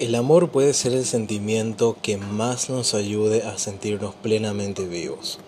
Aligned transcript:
El 0.00 0.14
amor 0.14 0.48
puede 0.48 0.72
ser 0.72 0.94
el 0.94 1.04
sentimiento 1.04 1.94
que 2.00 2.16
más 2.16 2.70
nos 2.70 2.94
ayude 2.94 3.42
a 3.42 3.58
sentirnos 3.58 4.14
plenamente 4.14 4.86
vivos. 4.86 5.38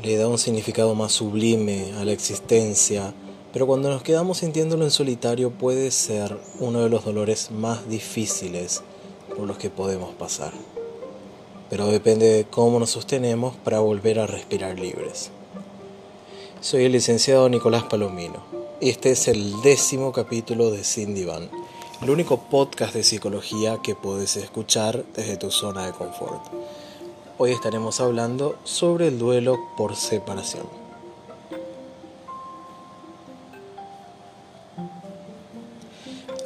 Le 0.00 0.16
da 0.16 0.28
un 0.28 0.38
significado 0.38 0.94
más 0.94 1.10
sublime 1.10 1.92
a 1.98 2.04
la 2.04 2.12
existencia, 2.12 3.12
pero 3.52 3.66
cuando 3.66 3.90
nos 3.90 4.04
quedamos 4.04 4.38
sintiéndolo 4.38 4.84
en 4.84 4.92
solitario 4.92 5.50
puede 5.50 5.90
ser 5.90 6.38
uno 6.60 6.84
de 6.84 6.90
los 6.90 7.04
dolores 7.04 7.50
más 7.50 7.88
difíciles 7.88 8.84
por 9.36 9.48
los 9.48 9.58
que 9.58 9.68
podemos 9.68 10.14
pasar. 10.14 10.52
Pero 11.68 11.88
depende 11.88 12.26
de 12.26 12.44
cómo 12.44 12.78
nos 12.78 12.90
sostenemos 12.90 13.56
para 13.56 13.80
volver 13.80 14.20
a 14.20 14.28
respirar 14.28 14.78
libres. 14.78 15.32
Soy 16.60 16.84
el 16.84 16.92
licenciado 16.92 17.48
Nicolás 17.48 17.82
Palomino. 17.82 18.44
Este 18.80 19.10
es 19.10 19.26
el 19.26 19.60
décimo 19.62 20.12
capítulo 20.12 20.70
de 20.70 20.84
Cindy 20.84 21.24
Van 21.24 21.59
el 22.02 22.08
único 22.08 22.38
podcast 22.38 22.94
de 22.94 23.02
psicología 23.02 23.78
que 23.82 23.94
puedes 23.94 24.36
escuchar 24.36 25.04
desde 25.14 25.36
tu 25.36 25.50
zona 25.50 25.84
de 25.84 25.92
confort. 25.92 26.40
Hoy 27.36 27.52
estaremos 27.52 28.00
hablando 28.00 28.58
sobre 28.64 29.08
el 29.08 29.18
duelo 29.18 29.58
por 29.76 29.94
separación. 29.96 30.66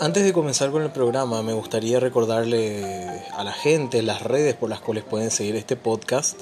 Antes 0.00 0.24
de 0.24 0.32
comenzar 0.32 0.72
con 0.72 0.82
el 0.82 0.90
programa, 0.90 1.40
me 1.42 1.52
gustaría 1.52 2.00
recordarle 2.00 3.22
a 3.32 3.44
la 3.44 3.52
gente 3.52 4.02
las 4.02 4.22
redes 4.22 4.54
por 4.56 4.68
las 4.68 4.80
cuales 4.80 5.04
pueden 5.04 5.30
seguir 5.30 5.54
este 5.54 5.76
podcast. 5.76 6.40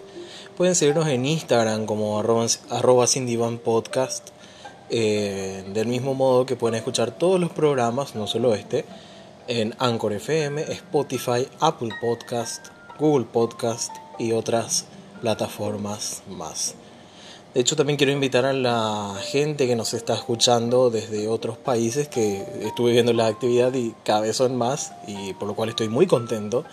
Pueden 0.57 0.75
seguirnos 0.75 1.07
en 1.09 1.27
Instagram 1.27 1.85
como 1.85 2.19
arroba, 2.19 2.47
eh, 4.95 5.65
del 5.73 5.87
mismo 5.87 6.13
modo 6.13 6.45
que 6.45 6.55
pueden 6.55 6.75
escuchar 6.75 7.13
todos 7.13 7.41
los 7.41 7.51
programas, 7.51 8.15
no 8.15 8.27
solo 8.27 8.55
este, 8.55 8.85
en 9.49 9.75
Anchor 9.79 10.13
FM, 10.13 10.71
Spotify, 10.71 11.49
Apple 11.61 11.89
Podcast, 11.99 12.67
Google 12.99 13.25
Podcast 13.25 13.91
y 14.19 14.33
otras 14.33 14.85
plataformas 15.23 16.23
más. 16.29 16.75
De 17.55 17.63
hecho, 17.63 17.75
también 17.75 17.97
quiero 17.97 18.13
invitar 18.13 18.45
a 18.45 18.53
la 18.53 19.15
gente 19.23 19.67
que 19.67 19.77
nos 19.77 19.95
está 19.95 20.13
escuchando 20.13 20.91
desde 20.91 21.27
otros 21.27 21.57
países 21.57 22.09
que 22.09 22.45
estuve 22.61 22.93
viendo 22.93 23.15
la 23.15 23.29
actividad 23.29 23.73
y 23.73 23.95
cada 24.05 24.21
vez 24.21 24.37
son 24.37 24.57
más 24.57 24.93
y 25.07 25.33
por 25.33 25.49
lo 25.49 25.55
cual 25.55 25.71
estoy 25.71 25.89
muy 25.89 26.07
contento 26.07 26.67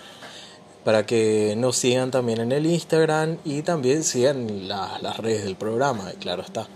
para 0.83 1.05
que 1.05 1.53
nos 1.55 1.77
sigan 1.77 2.11
también 2.11 2.41
en 2.41 2.51
el 2.51 2.65
Instagram 2.65 3.37
y 3.45 3.61
también 3.61 4.03
sigan 4.03 4.67
las 4.67 5.15
redes 5.17 5.45
del 5.45 5.55
programa, 5.55 6.11
claro 6.19 6.41
está 6.41 6.67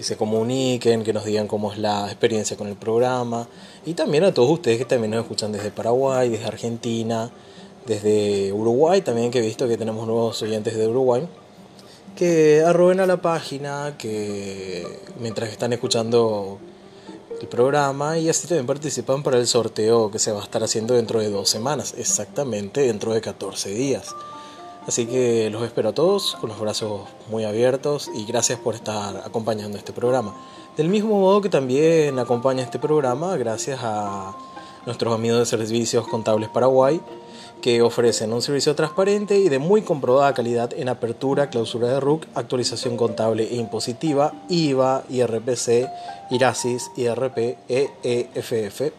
que 0.00 0.04
se 0.04 0.16
comuniquen, 0.16 1.04
que 1.04 1.12
nos 1.12 1.26
digan 1.26 1.46
cómo 1.46 1.70
es 1.70 1.78
la 1.78 2.06
experiencia 2.06 2.56
con 2.56 2.68
el 2.68 2.74
programa 2.74 3.46
y 3.84 3.92
también 3.92 4.24
a 4.24 4.32
todos 4.32 4.48
ustedes 4.48 4.78
que 4.78 4.86
también 4.86 5.10
nos 5.10 5.20
escuchan 5.20 5.52
desde 5.52 5.70
Paraguay, 5.70 6.30
desde 6.30 6.46
Argentina, 6.46 7.30
desde 7.84 8.50
Uruguay 8.50 9.02
también 9.02 9.30
que 9.30 9.40
he 9.40 9.42
visto 9.42 9.68
que 9.68 9.76
tenemos 9.76 10.06
nuevos 10.06 10.40
oyentes 10.40 10.74
de 10.74 10.88
Uruguay 10.88 11.28
que 12.16 12.62
arroben 12.66 13.00
a 13.00 13.06
la 13.06 13.20
página 13.20 13.96
que 13.98 14.86
mientras 15.20 15.50
están 15.50 15.74
escuchando 15.74 16.58
el 17.38 17.46
programa 17.48 18.16
y 18.16 18.30
así 18.30 18.48
también 18.48 18.66
participan 18.66 19.22
para 19.22 19.36
el 19.36 19.46
sorteo 19.46 20.10
que 20.10 20.18
se 20.18 20.32
va 20.32 20.40
a 20.40 20.44
estar 20.44 20.64
haciendo 20.64 20.94
dentro 20.94 21.20
de 21.20 21.28
dos 21.28 21.50
semanas, 21.50 21.92
exactamente 21.98 22.80
dentro 22.80 23.12
de 23.12 23.20
14 23.20 23.68
días. 23.74 24.14
Así 24.86 25.06
que 25.06 25.50
los 25.50 25.62
espero 25.62 25.90
a 25.90 25.92
todos 25.92 26.36
con 26.40 26.48
los 26.48 26.58
brazos 26.58 27.02
muy 27.30 27.44
abiertos 27.44 28.10
y 28.14 28.24
gracias 28.24 28.58
por 28.58 28.74
estar 28.74 29.18
acompañando 29.18 29.76
este 29.76 29.92
programa. 29.92 30.34
Del 30.76 30.88
mismo 30.88 31.20
modo 31.20 31.40
que 31.40 31.48
también 31.48 32.18
acompaña 32.18 32.62
este 32.62 32.78
programa, 32.78 33.36
gracias 33.36 33.80
a 33.82 34.34
nuestros 34.86 35.14
amigos 35.14 35.40
de 35.40 35.46
Servicios 35.46 36.08
Contables 36.08 36.48
Paraguay, 36.48 37.00
que 37.60 37.82
ofrecen 37.82 38.32
un 38.32 38.40
servicio 38.40 38.74
transparente 38.74 39.38
y 39.38 39.50
de 39.50 39.58
muy 39.58 39.82
comprobada 39.82 40.32
calidad 40.32 40.72
en 40.72 40.88
apertura, 40.88 41.50
clausura 41.50 41.88
de 41.88 42.00
RUC, 42.00 42.26
actualización 42.34 42.96
contable 42.96 43.44
e 43.44 43.56
impositiva, 43.56 44.32
IVA, 44.48 45.04
IRPC, 45.10 45.88
IRASIS, 46.30 46.90
IRP, 46.96 47.58
EEFF, 47.68 48.92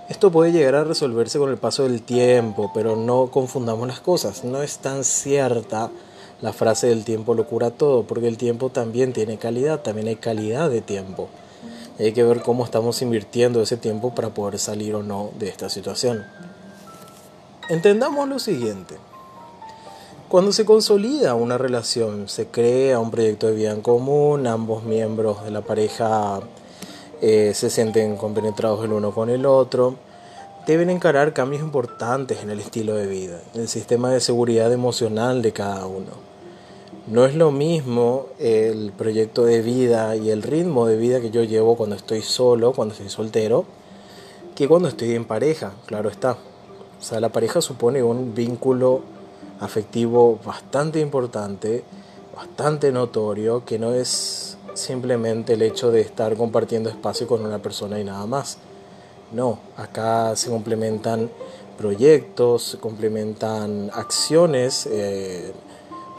Esto 0.08 0.32
puede 0.32 0.50
llegar 0.50 0.74
a 0.74 0.82
resolverse 0.82 1.38
con 1.38 1.50
el 1.50 1.58
paso 1.58 1.84
del 1.84 2.02
tiempo, 2.02 2.72
pero 2.74 2.96
no 2.96 3.28
confundamos 3.30 3.86
las 3.86 4.00
cosas. 4.00 4.42
No 4.42 4.62
es 4.62 4.78
tan 4.78 5.04
cierta 5.04 5.92
la 6.40 6.52
frase 6.52 6.88
del 6.88 7.04
tiempo 7.04 7.34
lo 7.34 7.46
cura 7.46 7.70
todo, 7.70 8.02
porque 8.04 8.28
el 8.28 8.36
tiempo 8.36 8.70
también 8.70 9.12
tiene 9.12 9.38
calidad, 9.38 9.80
también 9.80 10.08
hay 10.08 10.16
calidad 10.16 10.70
de 10.70 10.80
tiempo. 10.80 11.28
hay 11.98 12.12
que 12.12 12.22
ver 12.22 12.42
cómo 12.42 12.64
estamos 12.64 13.00
invirtiendo 13.00 13.62
ese 13.62 13.78
tiempo 13.78 14.14
para 14.14 14.30
poder 14.30 14.58
salir 14.58 14.94
o 14.94 15.02
no 15.02 15.30
de 15.38 15.48
esta 15.48 15.70
situación. 15.70 16.24
Entendamos 17.70 18.28
lo 18.28 18.38
siguiente. 18.38 18.96
Cuando 20.28 20.52
se 20.52 20.64
consolida 20.64 21.34
una 21.34 21.56
relación, 21.56 22.28
se 22.28 22.48
crea 22.48 22.98
un 22.98 23.10
proyecto 23.10 23.46
de 23.46 23.54
vida 23.54 23.70
en 23.70 23.80
común, 23.80 24.46
ambos 24.46 24.82
miembros 24.82 25.42
de 25.44 25.52
la 25.52 25.62
pareja 25.62 26.40
eh, 27.22 27.52
se 27.54 27.70
sienten 27.70 28.16
compenetrados 28.16 28.84
el 28.84 28.92
uno 28.92 29.12
con 29.12 29.30
el 29.30 29.46
otro, 29.46 29.94
deben 30.66 30.90
encarar 30.90 31.32
cambios 31.32 31.62
importantes 31.62 32.42
en 32.42 32.50
el 32.50 32.58
estilo 32.58 32.96
de 32.96 33.06
vida, 33.06 33.40
el 33.54 33.68
sistema 33.68 34.10
de 34.10 34.20
seguridad 34.20 34.72
emocional 34.72 35.40
de 35.40 35.52
cada 35.52 35.86
uno. 35.86 36.26
No 37.06 37.24
es 37.24 37.36
lo 37.36 37.52
mismo 37.52 38.26
el 38.40 38.90
proyecto 38.90 39.44
de 39.44 39.62
vida 39.62 40.16
y 40.16 40.30
el 40.30 40.42
ritmo 40.42 40.86
de 40.86 40.96
vida 40.96 41.20
que 41.20 41.30
yo 41.30 41.44
llevo 41.44 41.76
cuando 41.76 41.94
estoy 41.94 42.20
solo, 42.22 42.72
cuando 42.72 42.94
estoy 42.94 43.08
soltero, 43.08 43.64
que 44.56 44.66
cuando 44.66 44.88
estoy 44.88 45.14
en 45.14 45.24
pareja, 45.24 45.72
claro 45.86 46.08
está. 46.08 46.32
O 46.32 47.02
sea, 47.02 47.20
la 47.20 47.28
pareja 47.28 47.60
supone 47.60 48.02
un 48.02 48.34
vínculo 48.34 49.02
afectivo 49.60 50.40
bastante 50.44 50.98
importante, 50.98 51.84
bastante 52.34 52.90
notorio, 52.90 53.64
que 53.64 53.78
no 53.78 53.94
es 53.94 54.58
simplemente 54.74 55.52
el 55.52 55.62
hecho 55.62 55.92
de 55.92 56.00
estar 56.00 56.36
compartiendo 56.36 56.90
espacio 56.90 57.28
con 57.28 57.44
una 57.44 57.60
persona 57.60 58.00
y 58.00 58.04
nada 58.04 58.26
más. 58.26 58.58
No, 59.32 59.58
acá 59.76 60.36
se 60.36 60.50
complementan 60.50 61.30
proyectos, 61.76 62.62
se 62.62 62.78
complementan 62.78 63.90
acciones, 63.92 64.86
eh, 64.90 65.52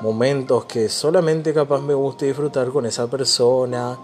momentos 0.01 0.65
que 0.65 0.89
solamente 0.89 1.53
capaz 1.53 1.81
me 1.81 1.93
guste 1.93 2.27
disfrutar 2.27 2.69
con 2.69 2.85
esa 2.85 3.07
persona, 3.07 3.97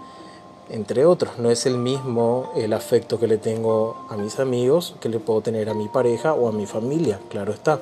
entre 0.70 1.04
otros. 1.06 1.38
No 1.38 1.50
es 1.50 1.66
el 1.66 1.78
mismo 1.78 2.50
el 2.56 2.72
afecto 2.72 3.18
que 3.18 3.26
le 3.26 3.38
tengo 3.38 4.06
a 4.08 4.16
mis 4.16 4.38
amigos 4.38 4.96
que 5.00 5.08
le 5.08 5.18
puedo 5.18 5.40
tener 5.42 5.68
a 5.68 5.74
mi 5.74 5.88
pareja 5.88 6.34
o 6.34 6.48
a 6.48 6.52
mi 6.52 6.66
familia, 6.66 7.20
claro 7.28 7.52
está. 7.52 7.80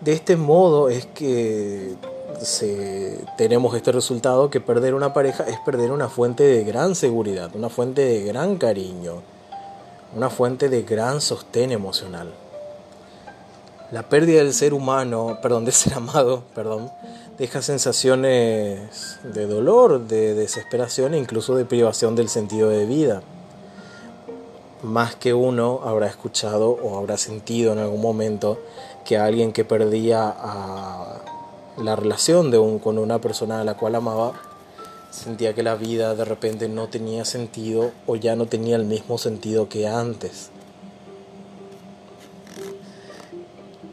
De 0.00 0.12
este 0.12 0.36
modo 0.36 0.88
es 0.88 1.06
que 1.06 1.96
tenemos 3.36 3.74
este 3.74 3.92
resultado 3.92 4.50
que 4.50 4.60
perder 4.60 4.94
una 4.94 5.12
pareja 5.12 5.44
es 5.44 5.58
perder 5.60 5.92
una 5.92 6.08
fuente 6.08 6.44
de 6.44 6.64
gran 6.64 6.94
seguridad, 6.94 7.50
una 7.54 7.68
fuente 7.68 8.02
de 8.02 8.22
gran 8.24 8.56
cariño, 8.56 9.22
una 10.16 10.30
fuente 10.30 10.68
de 10.68 10.82
gran 10.82 11.20
sostén 11.20 11.72
emocional. 11.72 12.32
La 13.90 14.04
pérdida 14.04 14.42
del 14.42 14.54
ser 14.54 14.72
humano, 14.72 15.38
perdón, 15.42 15.64
de 15.64 15.72
ser 15.72 15.94
amado, 15.94 16.44
perdón, 16.54 16.90
deja 17.38 17.62
sensaciones 17.62 19.18
de 19.22 19.46
dolor, 19.46 20.06
de 20.06 20.34
desesperación 20.34 21.14
e 21.14 21.18
incluso 21.18 21.56
de 21.56 21.64
privación 21.64 22.14
del 22.14 22.28
sentido 22.28 22.68
de 22.68 22.86
vida. 22.86 23.22
Más 24.82 25.14
que 25.14 25.32
uno 25.34 25.80
habrá 25.84 26.08
escuchado 26.08 26.70
o 26.70 26.98
habrá 26.98 27.16
sentido 27.16 27.72
en 27.72 27.78
algún 27.78 28.00
momento 28.00 28.58
que 29.04 29.18
alguien 29.18 29.52
que 29.52 29.64
perdía 29.64 30.34
la 31.78 31.96
relación 31.96 32.50
de 32.50 32.58
un, 32.58 32.78
con 32.78 32.98
una 32.98 33.20
persona 33.20 33.60
a 33.60 33.64
la 33.64 33.74
cual 33.74 33.94
amaba 33.94 34.32
sentía 35.10 35.54
que 35.54 35.62
la 35.62 35.74
vida 35.74 36.14
de 36.14 36.24
repente 36.24 36.68
no 36.68 36.88
tenía 36.88 37.24
sentido 37.24 37.92
o 38.06 38.16
ya 38.16 38.34
no 38.34 38.46
tenía 38.46 38.76
el 38.76 38.84
mismo 38.84 39.18
sentido 39.18 39.68
que 39.68 39.86
antes. 39.86 40.50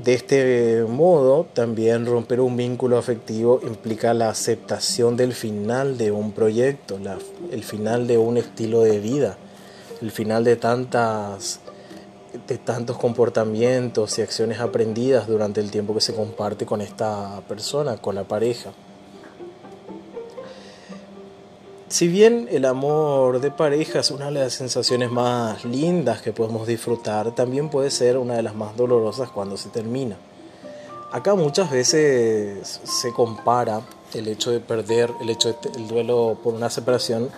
De 0.04 0.14
este 0.14 0.86
modo, 0.88 1.46
también 1.54 2.06
romper 2.06 2.40
un 2.40 2.56
vínculo 2.56 2.98
afectivo 2.98 3.60
implica 3.64 4.14
la 4.14 4.30
aceptación 4.30 5.18
del 5.18 5.34
final 5.34 5.98
de 5.98 6.12
un 6.12 6.32
proyecto, 6.32 6.98
el 7.52 7.64
final 7.66 8.08
de 8.08 8.18
un 8.18 8.38
estilo 8.38 8.82
de 8.82 9.00
vida, 9.00 9.38
el 10.02 10.12
final 10.12 10.46
de 10.46 10.56
tantas 10.56 11.60
de 12.48 12.58
tantos 12.58 12.98
comportamientos 12.98 14.18
y 14.20 14.22
acciones 14.22 14.60
aprendidas 14.60 15.28
durante 15.28 15.62
el 15.62 15.72
tiempo 15.72 15.94
que 15.94 16.02
se 16.02 16.14
comparte 16.14 16.66
con 16.66 16.82
esta 16.82 17.42
persona, 17.48 17.98
con 17.98 18.16
la 18.16 18.24
pareja. 18.24 18.72
Si 21.88 22.08
bien 22.08 22.48
el 22.52 22.66
amor 22.66 23.42
de 23.42 23.50
pareja 23.50 24.00
es 24.00 24.12
una 24.12 24.26
de 24.26 24.32
las 24.32 24.54
sensaciones 24.54 25.10
más 25.10 25.66
lindas 25.66 26.22
que 26.22 26.32
podemos 26.32 26.68
disfrutar, 26.68 27.34
también 27.34 27.70
puede 27.70 27.90
ser 27.90 28.18
una 28.18 28.36
de 28.36 28.44
las 28.44 28.54
más 28.54 28.78
dolorosas 28.78 29.32
cuando 29.32 29.58
se 29.58 29.70
termina. 29.70 30.16
Acá 31.12 31.34
muchas 31.34 31.72
veces 31.72 32.80
se 32.84 33.12
compara 33.12 33.82
el 34.14 34.28
hecho 34.28 34.52
de 34.52 34.60
perder, 34.60 35.12
el 35.20 35.32
hecho 35.32 35.58
del 35.74 35.88
duelo 35.88 36.38
por 36.44 36.54
una 36.54 36.70
separación 36.70 37.32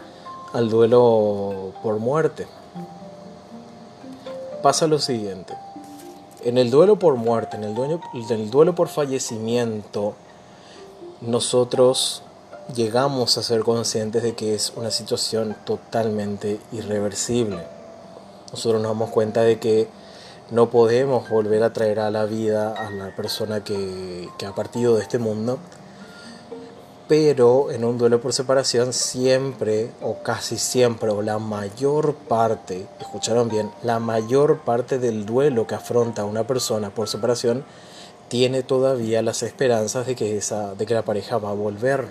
al 0.52 0.70
duelo 0.70 1.72
por 1.82 1.98
muerte. 2.00 2.46
Pasa 4.62 4.86
lo 4.86 5.00
siguiente. 5.00 5.56
En 6.44 6.58
el 6.58 6.70
duelo 6.70 6.98
por 6.98 7.16
muerte, 7.16 7.58
en 7.58 7.64
el 7.64 7.74
duelo, 8.52 8.76
por 8.76 8.90
fallecimiento, 8.90 10.14
nosotros 11.22 12.22
llegamos 12.76 13.38
a 13.38 13.44
ser 13.44 13.62
conscientes 13.62 14.22
de 14.22 14.34
que 14.36 14.54
es 14.54 14.74
una 14.76 14.92
situación 14.92 15.56
totalmente 15.66 16.60
irreversible. 16.72 17.66
Nosotros 18.52 18.82
nos 18.82 18.92
damos 18.92 19.10
cuenta 19.10 19.42
de 19.42 19.60
que 19.60 19.88
no 20.52 20.70
podemos 20.70 21.28
volver 21.30 21.64
a 21.64 21.74
traer 21.74 22.00
a 22.00 22.12
la 22.12 22.26
vida 22.26 22.74
a 22.74 22.92
la 22.92 23.16
persona 23.16 23.64
que, 23.64 24.30
que 24.38 24.46
ha 24.46 24.54
partido 24.54 24.96
de 24.96 25.02
este 25.02 25.18
mundo, 25.18 25.58
pero 27.12 27.72
en 27.72 27.84
un 27.84 27.98
duelo 27.98 28.22
por 28.22 28.32
separación 28.32 28.94
siempre 28.94 29.92
o 30.02 30.24
casi 30.24 30.58
siempre 30.58 31.10
o 31.10 31.22
la 31.22 31.40
mayor 31.40 32.16
parte, 32.16 32.88
escucharon 33.02 33.50
bien, 33.50 33.70
la 33.84 34.00
mayor 34.00 34.60
parte 34.60 34.98
del 34.98 35.26
duelo 35.26 35.68
que 35.68 35.76
afronta 35.76 36.24
una 36.24 36.48
persona 36.48 36.90
por 36.90 37.10
separación 37.10 37.66
tiene 38.30 38.64
todavía 38.64 39.22
las 39.22 39.44
esperanzas 39.44 40.08
de 40.08 40.16
que, 40.16 40.38
esa, 40.38 40.74
de 40.74 40.86
que 40.86 40.94
la 40.94 41.02
pareja 41.02 41.38
va 41.38 41.50
a 41.50 41.54
volver 41.54 42.06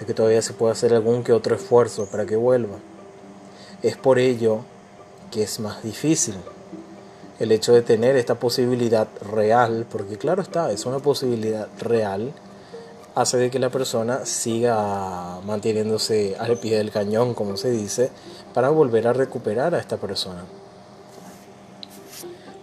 de 0.00 0.04
que 0.04 0.12
todavía 0.12 0.42
se 0.42 0.54
puede 0.54 0.72
hacer 0.72 0.92
algún 0.92 1.22
que 1.22 1.32
otro 1.32 1.54
esfuerzo 1.54 2.06
para 2.06 2.26
que 2.26 2.34
vuelva. 2.34 2.78
Es 3.84 3.96
por 3.96 4.18
ello 4.18 4.62
que 5.30 5.44
es 5.44 5.60
más 5.60 5.84
difícil 5.84 6.34
el 7.38 7.52
hecho 7.52 7.74
de 7.74 7.82
tener 7.82 8.16
esta 8.16 8.34
posibilidad 8.34 9.06
real, 9.32 9.86
porque 9.88 10.18
claro 10.18 10.42
está, 10.42 10.72
es 10.72 10.84
una 10.84 10.98
posibilidad 10.98 11.68
real, 11.78 12.34
hace 13.20 13.36
de 13.36 13.50
que 13.50 13.58
la 13.58 13.70
persona 13.70 14.24
siga 14.24 15.40
manteniéndose 15.44 16.36
al 16.38 16.56
pie 16.58 16.78
del 16.78 16.92
cañón, 16.92 17.34
como 17.34 17.56
se 17.56 17.70
dice, 17.70 18.10
para 18.54 18.70
volver 18.70 19.08
a 19.08 19.12
recuperar 19.12 19.74
a 19.74 19.80
esta 19.80 19.96
persona. 19.96 20.44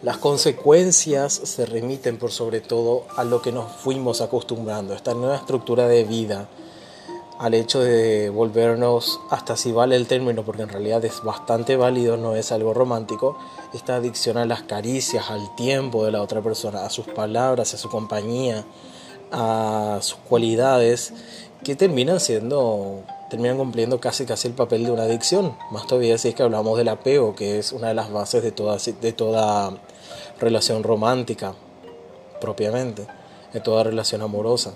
Las 0.02 0.18
consecuencias 0.18 1.34
se 1.34 1.66
remiten 1.66 2.18
por 2.18 2.31
sobre 2.31 2.62
todo 2.62 3.04
a 3.18 3.24
lo 3.24 3.42
que 3.42 3.52
nos 3.52 3.69
fuimos 3.69 4.22
acostumbrando, 4.22 4.94
esta 4.94 5.13
nueva 5.13 5.36
estructura 5.36 5.88
de 5.88 6.04
vida, 6.06 6.48
al 7.38 7.54
hecho 7.54 7.81
de 7.81 8.30
volvernos, 8.30 9.19
hasta 9.31 9.58
si 9.58 9.74
vale 9.74 9.98
el 9.98 10.08
término, 10.08 10.46
porque 10.46 10.62
en 10.62 10.69
realidad 10.69 11.04
es 11.04 11.22
bastante 11.22 11.75
válido, 11.75 12.16
no 12.16 12.36
es 12.36 12.54
algo 12.54 12.74
romántico, 12.74 13.38
esta 13.74 13.96
adicción 13.98 14.38
a 14.38 14.46
las 14.46 14.63
caricias, 14.63 15.30
al 15.30 15.54
tiempo 15.56 16.06
de 16.06 16.12
la 16.12 16.22
otra 16.22 16.42
persona, 16.42 16.86
a 16.86 16.90
sus 16.90 17.08
palabras, 17.08 17.74
a 17.74 17.78
su 17.78 17.90
compañía, 17.90 18.63
a 19.31 20.00
sus 20.01 20.18
cualidades, 20.27 21.13
que 21.63 21.75
terminan 21.75 22.19
siendo, 22.19 23.01
terminan 23.30 23.57
cumpliendo 23.57 24.00
casi 24.00 24.25
casi 24.25 24.48
el 24.48 24.54
papel 24.54 24.86
de 24.86 24.92
una 24.92 25.04
adicción. 25.04 25.57
Más 25.72 25.88
todavía 25.88 26.18
si 26.18 26.30
es 26.30 26.36
que 26.36 26.44
hablamos 26.44 26.77
del 26.77 26.89
apego, 26.89 27.36
que 27.36 27.57
es 27.57 27.72
una 27.72 27.88
de 27.88 27.95
las 27.95 28.12
bases 28.12 28.44
de 28.44 28.51
toda, 28.51 28.77
de 28.77 29.13
toda 29.13 29.77
relación 30.39 30.83
romántica, 30.83 31.54
propiamente, 32.39 33.07
de 33.54 33.60
toda 33.60 33.83
relación 33.83 34.22
amorosa. 34.22 34.74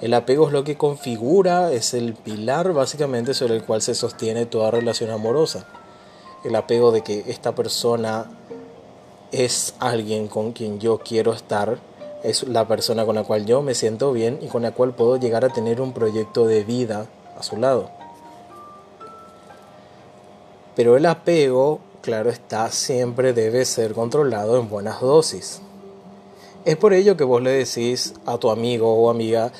El 0.00 0.12
apego 0.12 0.46
es 0.46 0.52
lo 0.52 0.62
que 0.62 0.76
configura, 0.76 1.72
es 1.72 1.94
el 1.94 2.14
pilar 2.14 2.72
básicamente 2.74 3.32
sobre 3.32 3.56
el 3.56 3.64
cual 3.64 3.80
se 3.80 3.94
sostiene 3.94 4.44
toda 4.44 4.70
relación 4.70 5.10
amorosa. 5.10 5.66
El 6.44 6.54
apego 6.54 6.92
de 6.92 7.02
que 7.02 7.24
esta 7.28 7.54
persona 7.54 8.30
es 9.32 9.74
alguien 9.80 10.28
con 10.28 10.52
quien 10.52 10.78
yo 10.78 10.98
quiero 10.98 11.32
estar, 11.32 11.78
es 12.22 12.42
la 12.48 12.66
persona 12.66 13.04
con 13.04 13.14
la 13.14 13.24
cual 13.24 13.46
yo 13.46 13.62
me 13.62 13.74
siento 13.74 14.12
bien 14.12 14.38
y 14.40 14.48
con 14.48 14.62
la 14.62 14.72
cual 14.72 14.94
puedo 14.94 15.16
llegar 15.16 15.44
a 15.44 15.50
tener 15.50 15.80
un 15.80 15.92
proyecto 15.92 16.46
de 16.46 16.64
vida 16.64 17.06
a 17.38 17.42
su 17.42 17.56
lado. 17.56 17.90
Pero 20.74 20.96
el 20.96 21.06
apego, 21.06 21.80
claro 22.02 22.30
está, 22.30 22.70
siempre 22.70 23.32
debe 23.32 23.64
ser 23.64 23.94
controlado 23.94 24.58
en 24.58 24.68
buenas 24.68 25.00
dosis. 25.00 25.60
Es 26.64 26.76
por 26.76 26.92
ello 26.92 27.16
que 27.16 27.24
vos 27.24 27.40
le 27.40 27.50
decís 27.50 28.14
a 28.26 28.38
tu 28.38 28.50
amigo 28.50 28.92
o 28.92 29.08
amiga, 29.08 29.52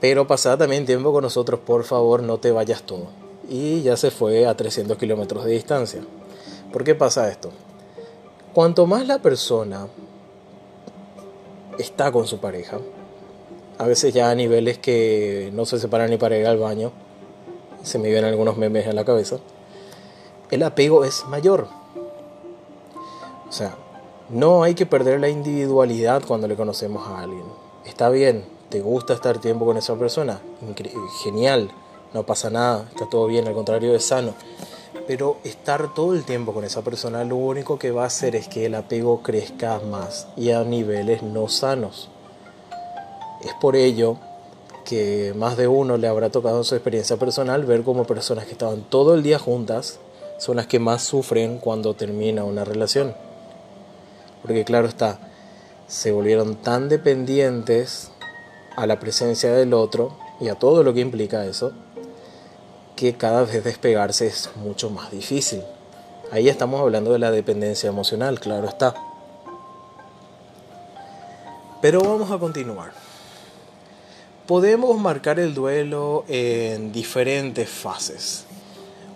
pero 0.00 0.26
pasada 0.26 0.58
también 0.58 0.86
tiempo 0.86 1.12
con 1.12 1.22
nosotros, 1.22 1.60
por 1.60 1.84
favor, 1.84 2.22
no 2.22 2.38
te 2.38 2.50
vayas 2.50 2.82
todo. 2.82 3.06
Y 3.48 3.82
ya 3.82 3.96
se 3.96 4.10
fue 4.10 4.46
a 4.46 4.56
300 4.56 4.98
kilómetros 4.98 5.44
de 5.44 5.52
distancia. 5.52 6.02
¿Por 6.72 6.84
qué 6.84 6.94
pasa 6.94 7.30
esto? 7.30 7.50
Cuanto 8.52 8.86
más 8.86 9.06
la 9.06 9.20
persona 9.20 9.86
está 11.78 12.12
con 12.12 12.26
su 12.26 12.38
pareja, 12.38 12.78
a 13.78 13.86
veces 13.86 14.12
ya 14.12 14.30
a 14.30 14.34
niveles 14.34 14.78
que 14.78 15.50
no 15.54 15.64
se 15.64 15.78
separan 15.78 16.10
ni 16.10 16.16
para 16.16 16.36
ir 16.36 16.46
al 16.46 16.58
baño, 16.58 16.92
se 17.82 17.98
me 17.98 18.08
vienen 18.08 18.26
algunos 18.26 18.56
memes 18.56 18.86
en 18.86 18.96
la 18.96 19.04
cabeza, 19.04 19.38
el 20.50 20.62
apego 20.62 21.04
es 21.04 21.24
mayor. 21.26 21.68
O 23.48 23.52
sea, 23.52 23.76
no 24.28 24.62
hay 24.62 24.74
que 24.74 24.86
perder 24.86 25.20
la 25.20 25.28
individualidad 25.28 26.22
cuando 26.26 26.48
le 26.48 26.56
conocemos 26.56 27.06
a 27.08 27.20
alguien. 27.20 27.44
Está 27.86 28.10
bien, 28.10 28.44
te 28.68 28.80
gusta 28.80 29.14
estar 29.14 29.38
tiempo 29.38 29.64
con 29.64 29.76
esa 29.76 29.94
persona, 29.94 30.40
genial, 31.22 31.70
no 32.12 32.24
pasa 32.24 32.50
nada, 32.50 32.86
está 32.90 33.08
todo 33.08 33.26
bien, 33.26 33.46
al 33.46 33.54
contrario 33.54 33.94
es 33.94 34.04
sano. 34.04 34.34
Pero 35.08 35.38
estar 35.42 35.94
todo 35.94 36.14
el 36.14 36.24
tiempo 36.24 36.52
con 36.52 36.64
esa 36.64 36.82
persona 36.82 37.24
lo 37.24 37.36
único 37.36 37.78
que 37.78 37.90
va 37.90 38.04
a 38.04 38.08
hacer 38.08 38.36
es 38.36 38.46
que 38.46 38.66
el 38.66 38.74
apego 38.74 39.22
crezca 39.22 39.80
más 39.80 40.28
y 40.36 40.50
a 40.50 40.62
niveles 40.64 41.22
no 41.22 41.48
sanos. 41.48 42.10
Es 43.42 43.54
por 43.54 43.74
ello 43.74 44.18
que 44.84 45.32
más 45.34 45.56
de 45.56 45.66
uno 45.66 45.96
le 45.96 46.08
habrá 46.08 46.28
tocado 46.28 46.58
en 46.58 46.64
su 46.64 46.74
experiencia 46.74 47.16
personal 47.16 47.64
ver 47.64 47.84
como 47.84 48.04
personas 48.04 48.44
que 48.44 48.52
estaban 48.52 48.82
todo 48.82 49.14
el 49.14 49.22
día 49.22 49.38
juntas 49.38 49.98
son 50.36 50.56
las 50.56 50.66
que 50.66 50.78
más 50.78 51.04
sufren 51.04 51.56
cuando 51.56 51.94
termina 51.94 52.44
una 52.44 52.64
relación. 52.64 53.14
Porque 54.42 54.66
claro 54.66 54.88
está, 54.88 55.18
se 55.86 56.12
volvieron 56.12 56.56
tan 56.56 56.90
dependientes 56.90 58.10
a 58.76 58.86
la 58.86 59.00
presencia 59.00 59.52
del 59.52 59.72
otro 59.72 60.12
y 60.38 60.48
a 60.48 60.54
todo 60.54 60.82
lo 60.82 60.92
que 60.92 61.00
implica 61.00 61.46
eso, 61.46 61.72
que 62.98 63.14
cada 63.14 63.44
vez 63.44 63.62
despegarse 63.62 64.26
es 64.26 64.50
mucho 64.56 64.90
más 64.90 65.12
difícil. 65.12 65.62
Ahí 66.32 66.48
estamos 66.48 66.80
hablando 66.80 67.12
de 67.12 67.20
la 67.20 67.30
dependencia 67.30 67.88
emocional, 67.88 68.40
claro 68.40 68.66
está. 68.66 68.92
Pero 71.80 72.00
vamos 72.00 72.28
a 72.32 72.38
continuar. 72.38 72.90
Podemos 74.48 74.98
marcar 74.98 75.38
el 75.38 75.54
duelo 75.54 76.24
en 76.26 76.90
diferentes 76.90 77.68
fases. 77.68 78.46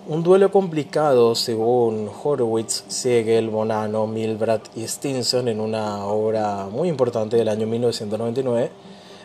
Un 0.07 0.23
duelo 0.23 0.53
complicado, 0.53 1.35
según 1.35 2.09
Horowitz, 2.23 2.85
Siegel, 2.87 3.51
Bonanno, 3.51 4.07
Milbrat 4.07 4.69
y 4.77 4.87
Stinson 4.87 5.49
en 5.49 5.59
una 5.59 6.07
obra 6.07 6.69
muy 6.71 6.89
importante 6.89 7.37
del 7.37 7.49
año 7.49 7.67
1999, 7.67 8.71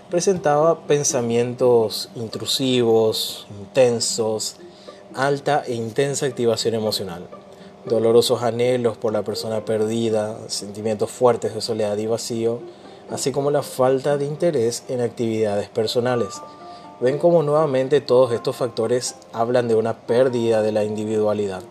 presentaba 0.09 0.87
pensamientos 0.87 2.09
intrusivos, 2.15 3.45
intensos, 3.59 4.55
alta 5.13 5.63
e 5.65 5.73
intensa 5.73 6.25
activación 6.25 6.75
emocional, 6.75 7.27
dolorosos 7.85 8.41
anhelos 8.41 8.97
por 8.97 9.11
la 9.11 9.23
persona 9.23 9.65
perdida, 9.65 10.37
sentimientos 10.47 11.11
fuertes 11.11 11.53
de 11.53 11.61
soledad 11.61 11.97
y 11.97 12.07
vacío, 12.07 12.59
así 13.09 13.31
como 13.31 13.51
la 13.51 13.63
falta 13.63 14.17
de 14.17 14.25
interés 14.25 14.83
en 14.87 15.01
actividades 15.01 15.69
personales. 15.69 16.41
Ven 16.99 17.19
como 17.19 17.43
nuevamente 17.43 18.01
todos 18.01 18.31
estos 18.31 18.55
factores 18.55 19.15
hablan 19.33 19.67
de 19.67 19.75
una 19.75 19.93
pérdida 19.93 20.61
de 20.61 20.71
la 20.71 20.83
individualidad. 20.83 21.63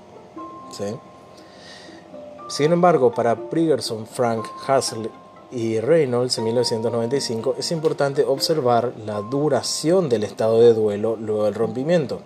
Sin 2.48 2.72
embargo, 2.72 3.12
para 3.12 3.48
Prigerson, 3.48 4.06
Frank, 4.06 4.46
Hassel 4.66 5.10
y 5.50 5.80
Reynolds 5.80 6.38
en 6.38 6.44
1995 6.44 7.56
es 7.58 7.70
importante 7.70 8.24
observar 8.24 8.92
la 9.04 9.20
duración 9.20 10.08
del 10.08 10.24
estado 10.24 10.60
de 10.60 10.74
duelo 10.74 11.16
luego 11.16 11.44
del 11.44 11.54
rompimiento, 11.54 12.20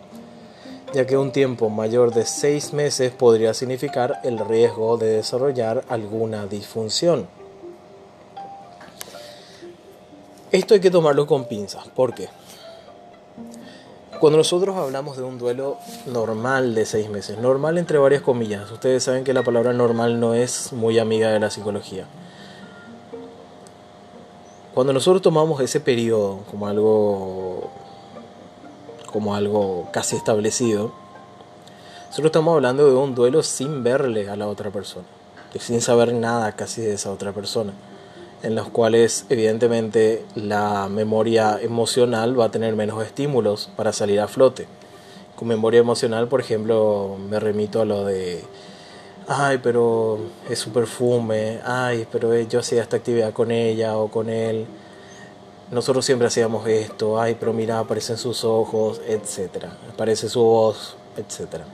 ya 0.95 1.07
que 1.07 1.17
un 1.17 1.31
tiempo 1.31 1.69
mayor 1.69 2.13
de 2.13 2.25
seis 2.25 2.73
meses 2.73 3.13
podría 3.13 3.55
significar 3.55 4.21
el 4.25 4.39
riesgo 4.39 4.97
de 4.97 5.17
desarrollar 5.17 5.85
alguna 5.89 6.47
disfunción. 6.47 7.29
Esto 10.51 10.75
hay 10.75 10.81
que 10.81 10.91
tomarlo 10.91 11.27
con 11.27 11.45
pinzas. 11.45 11.87
¿Por 11.89 12.13
qué? 12.15 12.29
Cuando 14.19 14.37
nosotros 14.37 14.77
hablamos 14.77 15.17
de 15.17 15.23
un 15.23 15.39
duelo 15.39 15.79
normal 16.07 16.75
de 16.75 16.85
seis 16.85 17.09
meses, 17.09 17.39
normal 17.39 17.79
entre 17.79 17.97
varias 17.97 18.21
comillas, 18.21 18.71
ustedes 18.71 19.05
saben 19.05 19.25
que 19.25 19.33
la 19.33 19.43
palabra 19.43 19.73
normal 19.73 20.21
no 20.21 20.35
es 20.35 20.73
muy 20.73 20.99
amiga 20.99 21.31
de 21.31 21.41
la 21.41 21.51
psicología. 21.51 22.07
Cuando 24.75 24.93
nosotros 24.93 25.23
tomamos 25.23 25.61
ese 25.61 25.81
periodo 25.81 26.41
como 26.51 26.67
algo 26.67 27.71
como 29.07 29.35
algo 29.35 29.89
casi 29.93 30.15
establecido, 30.15 30.93
nosotros 32.07 32.27
estamos 32.27 32.55
hablando 32.55 32.87
de 32.87 32.95
un 32.95 33.15
duelo 33.15 33.43
sin 33.43 33.83
verle 33.83 34.29
a 34.29 34.37
la 34.37 34.47
otra 34.47 34.71
persona, 34.71 35.07
sin 35.59 35.81
saber 35.81 36.15
nada 36.15 36.53
casi 36.53 36.83
de 36.83 36.95
esa 36.95 37.11
otra 37.11 37.33
persona 37.33 37.73
en 38.43 38.55
los 38.55 38.69
cuales 38.69 39.27
evidentemente 39.29 40.25
la 40.35 40.89
memoria 40.89 41.59
emocional 41.61 42.39
va 42.39 42.47
a 42.47 42.51
tener 42.51 42.75
menos 42.75 43.05
estímulos 43.05 43.71
para 43.77 43.93
salir 43.93 44.21
a 44.21 44.29
flote. 44.29 44.67
Con 45.37 45.49
memoria 45.49 45.81
emocional, 45.81 46.29
por 46.29 46.41
ejemplo, 46.41 47.17
me 47.29 47.39
remito 47.41 47.83
a 47.83 47.85
lo 47.85 48.05
de, 48.05 48.43
ay, 49.33 49.61
pero 49.63 50.19
es 50.49 50.59
su 50.59 50.73
perfume, 50.73 51.61
ay, 51.65 52.07
pero 52.11 52.37
yo 52.41 52.59
hacía 52.59 52.83
esta 52.83 52.97
actividad 52.97 53.33
con 53.33 53.53
ella 53.53 53.97
o 53.97 54.09
con 54.09 54.29
él, 54.29 54.67
nosotros 55.71 56.05
siempre 56.05 56.27
hacíamos 56.27 56.67
esto, 56.67 57.21
ay, 57.21 57.37
pero 57.39 57.53
mira, 57.53 57.79
aparecen 57.79 58.17
sus 58.17 58.43
ojos, 58.43 59.01
etc. 59.07 59.67
Aparece 59.93 60.29
su 60.29 60.43
voz, 60.43 60.97
etcétera. 61.17 61.65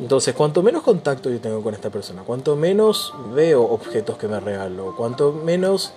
Entonces, 0.00 0.34
cuanto 0.34 0.60
menos 0.64 0.82
contacto 0.82 1.30
yo 1.30 1.40
tengo 1.40 1.62
con 1.62 1.72
esta 1.72 1.88
persona, 1.90 2.22
cuanto 2.22 2.56
menos 2.56 3.14
veo 3.32 3.62
objetos 3.62 4.18
que 4.18 4.26
me 4.26 4.40
regalo, 4.40 4.96
cuanto 4.96 5.32
menos 5.32 5.92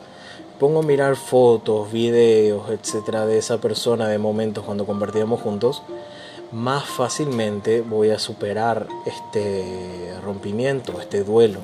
pongo 0.59 0.81
a 0.81 0.83
mirar 0.83 1.15
fotos, 1.15 1.91
videos, 1.91 2.69
etcétera, 2.69 3.25
de 3.25 3.39
esa 3.39 3.57
persona, 3.57 4.07
de 4.07 4.19
momentos 4.19 4.63
cuando 4.63 4.85
compartíamos 4.85 5.41
juntos, 5.41 5.81
más 6.53 6.85
fácilmente 6.85 7.81
voy 7.81 8.11
a 8.11 8.19
superar 8.19 8.87
este 9.07 10.13
rompimiento, 10.23 11.01
este 11.01 11.23
duelo. 11.23 11.61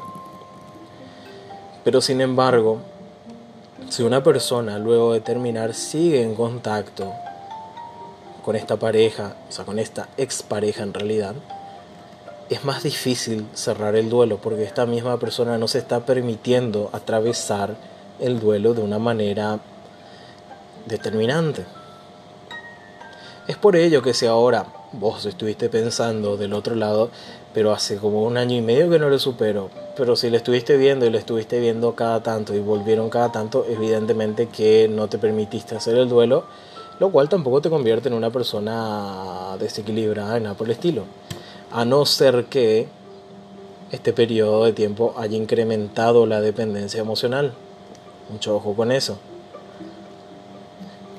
Pero 1.84 2.01
sin 2.01 2.22
embargo, 2.22 2.79
si 3.89 4.01
una 4.01 4.24
persona 4.24 4.79
luego 4.79 5.13
de 5.13 5.22
terminar 5.22 5.75
sigue 5.75 6.24
en 6.24 6.34
contacto 6.34 7.13
con 8.43 8.55
esta 8.55 8.77
pareja, 8.77 9.36
o 9.48 9.51
sea, 9.51 9.63
con 9.63 9.77
esta 9.77 10.10
expareja 10.17 10.81
en 10.81 10.93
realidad, 10.93 11.36
es 12.50 12.65
más 12.65 12.81
difícil 12.81 13.48
cerrar 13.53 13.96
el 13.96 14.10
duelo 14.10 14.38
porque 14.38 14.63
esta 14.63 14.88
misma 14.88 15.19
persona 15.19 15.60
no 15.60 15.67
se 15.67 15.77
está 15.77 16.00
permitiendo 16.00 16.89
atravesar 16.93 17.75
el 18.19 18.39
duelo 18.39 18.74
de 18.74 18.81
una 18.81 18.98
manera 18.98 19.60
determinante. 20.88 21.63
Es 23.48 23.55
por 23.55 23.75
ello 23.75 24.01
que 24.01 24.15
si 24.15 24.25
ahora 24.25 24.65
vos 24.93 25.25
estuviste 25.25 25.69
pensando 25.69 26.38
del 26.38 26.53
otro 26.53 26.75
lado, 26.75 27.10
pero 27.53 27.72
hace 27.72 27.98
como 27.98 28.24
un 28.24 28.38
año 28.38 28.55
y 28.55 28.62
medio 28.62 28.89
que 28.89 29.00
no 29.00 29.10
lo 29.10 29.19
supero, 29.19 29.69
pero 29.96 30.15
si 30.15 30.29
le 30.29 30.38
estuviste 30.38 30.77
viendo 30.77 31.05
y 31.05 31.10
le 31.10 31.17
estuviste 31.17 31.60
viendo 31.60 31.96
cada 31.96 32.22
tanto 32.24 32.55
y 32.55 32.60
volvieron 32.60 33.10
cada 33.10 33.31
tanto, 33.31 33.65
evidentemente 33.69 34.48
que 34.48 34.88
no 34.88 35.08
te 35.08 35.17
permitiste 35.17 35.75
hacer 35.75 35.96
el 35.98 36.10
duelo, 36.10 36.46
lo 37.00 37.12
cual 37.12 37.29
tampoco 37.29 37.62
te 37.62 37.69
convierte 37.69 38.10
en 38.10 38.15
una 38.15 38.29
persona 38.29 39.55
desequilibrada, 39.60 40.39
nada 40.39 40.55
por 40.55 40.67
el 40.67 40.72
estilo 40.72 41.03
a 41.72 41.86
no 41.86 42.05
ser 42.05 42.46
que 42.46 42.88
este 43.91 44.13
periodo 44.13 44.65
de 44.65 44.74
tiempo 44.74 45.13
haya 45.17 45.38
incrementado 45.38 46.25
la 46.25 46.41
dependencia 46.41 47.00
emocional. 47.00 47.53
Mucho 48.29 48.55
ojo 48.55 48.75
con 48.75 48.91
eso. 48.91 49.17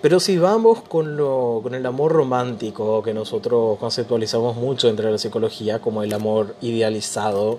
Pero 0.03 0.19
si 0.19 0.39
vamos 0.39 0.81
con, 0.83 1.17
lo, 1.17 1.61
con 1.63 1.75
el 1.75 1.85
amor 1.85 2.13
romántico 2.13 3.03
que 3.03 3.13
nosotros 3.13 3.79
conceptualizamos 3.79 4.57
mucho 4.57 4.89
entre 4.89 5.11
la 5.11 5.19
psicología 5.19 5.81
como 5.81 6.03
el 6.03 6.13
amor 6.13 6.57
idealizado, 6.63 7.59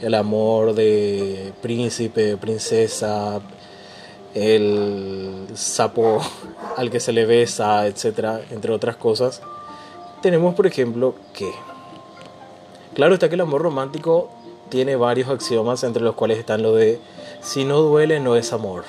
el 0.00 0.14
amor 0.14 0.74
de 0.74 1.52
príncipe, 1.60 2.36
princesa, 2.36 3.40
el 4.34 5.46
sapo 5.54 6.20
al 6.76 6.90
que 6.90 7.00
se 7.00 7.12
le 7.12 7.26
besa, 7.26 7.86
etcétera, 7.86 8.40
entre 8.50 8.72
otras 8.72 8.96
cosas, 8.96 9.42
tenemos 10.22 10.54
por 10.54 10.66
ejemplo 10.66 11.14
que 11.32 11.50
Claro 12.94 13.14
está 13.14 13.30
que 13.30 13.36
el 13.36 13.40
amor 13.40 13.62
romántico 13.62 14.28
tiene 14.68 14.96
varios 14.96 15.30
axiomas 15.30 15.82
entre 15.82 16.02
los 16.02 16.14
cuales 16.14 16.38
están 16.38 16.62
lo 16.62 16.74
de 16.74 17.00
si 17.40 17.64
no 17.64 17.80
duele 17.80 18.20
no 18.20 18.36
es 18.36 18.52
amor. 18.52 18.84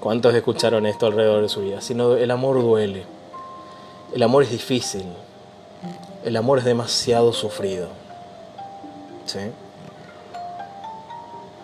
¿Cuántos 0.00 0.34
escucharon 0.34 0.86
esto 0.86 1.06
alrededor 1.06 1.42
de 1.42 1.48
su 1.48 1.60
vida? 1.60 1.80
Si 1.80 1.94
no, 1.94 2.14
el 2.14 2.30
amor 2.30 2.62
duele. 2.62 3.04
El 4.14 4.22
amor 4.22 4.44
es 4.44 4.50
difícil. 4.50 5.04
El 6.24 6.36
amor 6.36 6.58
es 6.58 6.64
demasiado 6.64 7.32
sufrido. 7.32 7.88
¿Sí? 9.26 9.40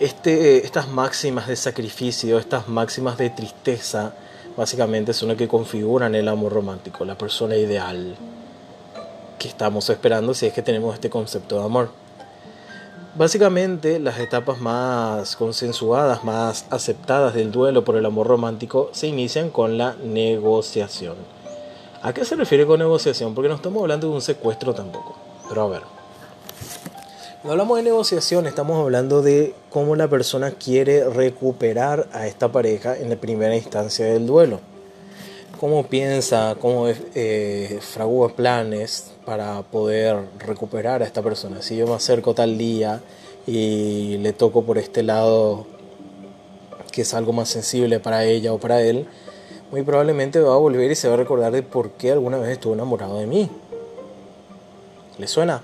Este, 0.00 0.66
estas 0.66 0.88
máximas 0.88 1.46
de 1.46 1.54
sacrificio, 1.54 2.38
estas 2.38 2.68
máximas 2.68 3.16
de 3.16 3.30
tristeza, 3.30 4.12
básicamente 4.56 5.12
son 5.12 5.28
las 5.28 5.38
que 5.38 5.46
configuran 5.46 6.14
el 6.14 6.28
amor 6.28 6.52
romántico, 6.52 7.04
la 7.04 7.16
persona 7.16 7.56
ideal 7.56 8.16
que 9.38 9.48
estamos 9.48 9.88
esperando 9.90 10.34
si 10.34 10.46
es 10.46 10.52
que 10.52 10.62
tenemos 10.62 10.94
este 10.94 11.10
concepto 11.10 11.58
de 11.58 11.64
amor. 11.64 12.03
Básicamente 13.16 14.00
las 14.00 14.18
etapas 14.18 14.60
más 14.60 15.36
consensuadas, 15.36 16.24
más 16.24 16.66
aceptadas 16.70 17.32
del 17.32 17.52
duelo 17.52 17.84
por 17.84 17.94
el 17.94 18.04
amor 18.06 18.26
romántico 18.26 18.90
se 18.90 19.06
inician 19.06 19.50
con 19.50 19.78
la 19.78 19.94
negociación. 20.02 21.14
¿A 22.02 22.12
qué 22.12 22.24
se 22.24 22.34
refiere 22.34 22.66
con 22.66 22.80
negociación? 22.80 23.32
Porque 23.32 23.48
no 23.48 23.54
estamos 23.54 23.80
hablando 23.82 24.08
de 24.08 24.14
un 24.14 24.20
secuestro 24.20 24.74
tampoco. 24.74 25.14
Pero 25.48 25.62
a 25.62 25.68
ver. 25.68 25.82
Cuando 27.42 27.52
hablamos 27.52 27.76
de 27.76 27.84
negociación 27.84 28.48
estamos 28.48 28.82
hablando 28.82 29.22
de 29.22 29.54
cómo 29.70 29.94
la 29.94 30.08
persona 30.08 30.50
quiere 30.50 31.08
recuperar 31.08 32.08
a 32.12 32.26
esta 32.26 32.50
pareja 32.50 32.96
en 32.96 33.10
la 33.10 33.16
primera 33.16 33.54
instancia 33.54 34.06
del 34.06 34.26
duelo 34.26 34.73
cómo 35.58 35.86
piensa, 35.86 36.56
cómo 36.60 36.86
eh, 36.88 37.78
fragua 37.80 38.30
planes 38.30 39.12
para 39.24 39.62
poder 39.62 40.16
recuperar 40.38 41.02
a 41.02 41.06
esta 41.06 41.22
persona. 41.22 41.62
Si 41.62 41.76
yo 41.76 41.86
me 41.86 41.94
acerco 41.94 42.34
tal 42.34 42.58
día 42.58 43.00
y 43.46 44.18
le 44.18 44.32
toco 44.32 44.62
por 44.62 44.78
este 44.78 45.02
lado 45.02 45.66
que 46.90 47.02
es 47.02 47.14
algo 47.14 47.32
más 47.32 47.48
sensible 47.48 47.98
para 47.98 48.24
ella 48.24 48.52
o 48.52 48.58
para 48.58 48.80
él, 48.80 49.06
muy 49.70 49.82
probablemente 49.82 50.38
va 50.38 50.54
a 50.54 50.58
volver 50.58 50.90
y 50.90 50.94
se 50.94 51.08
va 51.08 51.14
a 51.14 51.16
recordar 51.16 51.52
de 51.52 51.62
por 51.62 51.90
qué 51.90 52.12
alguna 52.12 52.38
vez 52.38 52.50
estuvo 52.50 52.74
enamorado 52.74 53.18
de 53.18 53.26
mí. 53.26 53.50
¿Le 55.18 55.26
suena? 55.26 55.62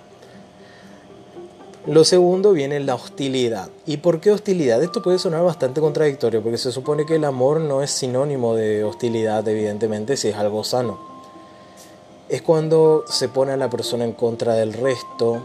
Lo 1.86 2.04
segundo 2.04 2.52
viene 2.52 2.78
la 2.80 2.94
hostilidad. 2.94 3.70
¿Y 3.86 3.96
por 3.96 4.20
qué 4.20 4.30
hostilidad? 4.30 4.82
Esto 4.82 5.02
puede 5.02 5.18
sonar 5.18 5.42
bastante 5.42 5.80
contradictorio 5.80 6.42
porque 6.42 6.58
se 6.58 6.72
supone 6.72 7.06
que 7.06 7.14
el 7.14 7.24
amor 7.24 7.58
no 7.58 7.82
es 7.82 7.90
sinónimo 7.90 8.54
de 8.54 8.84
hostilidad, 8.84 9.48
evidentemente, 9.48 10.18
si 10.18 10.28
es 10.28 10.36
algo 10.36 10.62
sano. 10.62 10.98
Es 12.28 12.42
cuando 12.42 13.04
se 13.08 13.30
pone 13.30 13.52
a 13.52 13.56
la 13.56 13.70
persona 13.70 14.04
en 14.04 14.12
contra 14.12 14.56
del 14.56 14.74
resto. 14.74 15.40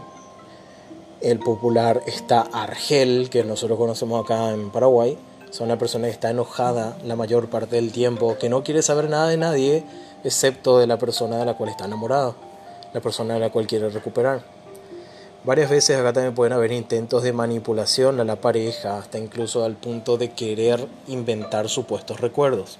El 1.22 1.38
popular 1.38 2.02
está 2.06 2.42
Argel, 2.42 3.30
que 3.30 3.42
nosotros 3.42 3.78
conocemos 3.78 4.22
acá 4.22 4.50
en 4.50 4.70
Paraguay. 4.70 5.16
Es 5.50 5.60
una 5.60 5.78
persona 5.78 6.08
que 6.08 6.12
está 6.12 6.28
enojada 6.28 6.98
la 7.02 7.16
mayor 7.16 7.48
parte 7.48 7.76
del 7.76 7.92
tiempo, 7.92 8.36
que 8.38 8.50
no 8.50 8.62
quiere 8.62 8.82
saber 8.82 9.08
nada 9.08 9.28
de 9.28 9.38
nadie, 9.38 9.86
excepto 10.22 10.78
de 10.78 10.86
la 10.86 10.98
persona 10.98 11.38
de 11.38 11.46
la 11.46 11.54
cual 11.54 11.70
está 11.70 11.86
enamorado, 11.86 12.34
la 12.92 13.00
persona 13.00 13.34
de 13.34 13.40
la 13.40 13.50
cual 13.50 13.66
quiere 13.66 13.88
recuperar 13.88 14.55
Varias 15.46 15.70
veces 15.70 15.96
acá 15.96 16.12
también 16.12 16.34
pueden 16.34 16.52
haber 16.54 16.72
intentos 16.72 17.22
de 17.22 17.32
manipulación 17.32 18.18
a 18.18 18.24
la 18.24 18.34
pareja, 18.34 18.98
hasta 18.98 19.16
incluso 19.16 19.62
al 19.62 19.76
punto 19.76 20.18
de 20.18 20.32
querer 20.32 20.88
inventar 21.06 21.68
supuestos 21.68 22.18
recuerdos. 22.18 22.78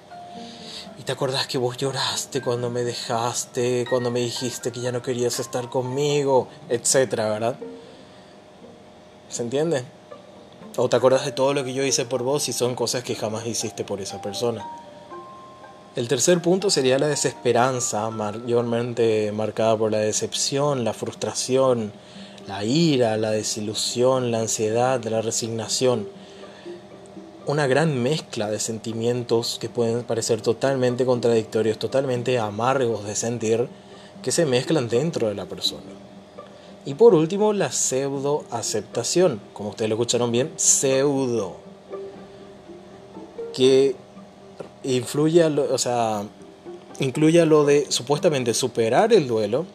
Y 0.99 1.05
te 1.05 1.13
acordás 1.13 1.47
que 1.47 1.59
vos 1.59 1.77
lloraste 1.77 2.43
cuando 2.43 2.69
me 2.69 2.83
dejaste, 2.83 3.87
cuando 3.89 4.11
me 4.11 4.19
dijiste 4.19 4.73
que 4.73 4.81
ya 4.81 4.91
no 4.91 5.01
querías 5.01 5.39
estar 5.39 5.71
conmigo, 5.71 6.49
etcétera, 6.69 7.31
¿verdad? 7.31 7.57
¿Se 9.29 9.43
entiende? 9.43 9.85
O 10.77 10.89
te 10.89 10.97
acordás 10.97 11.25
de 11.25 11.31
todo 11.31 11.55
lo 11.55 11.63
que 11.63 11.73
yo 11.73 11.85
hice 11.85 12.05
por 12.05 12.25
vos 12.25 12.49
y 12.49 12.53
son 12.53 12.75
cosas 12.75 13.05
que 13.05 13.15
jamás 13.15 13.47
hiciste 13.47 13.85
por 13.85 14.01
esa 14.01 14.21
persona. 14.21 14.67
El 15.95 16.09
tercer 16.09 16.43
punto 16.43 16.69
sería 16.69 16.99
la 16.99 17.07
desesperanza, 17.07 18.11
mayormente 18.11 19.31
marcada 19.31 19.79
por 19.79 19.93
la 19.93 19.99
decepción, 19.99 20.83
la 20.83 20.95
frustración, 20.95 21.93
la 22.47 22.65
ira, 22.65 23.17
la 23.17 23.31
desilusión, 23.31 24.31
la 24.31 24.41
ansiedad, 24.41 25.03
la 25.05 25.23
resignación. 25.23 26.09
Una 27.47 27.67
gran 27.67 28.03
mezcla 28.03 28.51
de 28.51 28.59
sentimientos 28.59 29.59
que 29.61 29.69
pueden 29.69 30.03
parecer 30.05 30.41
totalmente 30.41 31.05
contradictorios, 31.05 31.79
totalmente 31.79 32.39
amargos 32.39 33.05
de 33.05 33.15
sentir, 33.15 33.69
que 34.23 34.33
se 34.33 34.47
mezclan 34.47 34.89
dentro 34.89 35.29
de 35.29 35.35
la 35.35 35.47
persona. 35.47 35.83
Y 36.85 36.95
por 36.95 37.15
último, 37.15 37.53
la 37.53 37.73
pseudo 37.73 38.45
aceptación, 38.51 39.41
como 39.53 39.71
ustedes 39.71 39.89
lo 39.89 39.97
escucharon 39.97 40.31
bien, 40.31 40.53
pseudo, 40.57 41.57
que 43.53 43.97
influye, 44.85 45.45
o 45.45 45.79
sea, 45.79 46.23
incluye 47.01 47.45
lo 47.45 47.65
de 47.65 47.87
supuestamente 47.91 48.55
superar 48.55 49.13
el 49.13 49.27
duelo, 49.27 49.67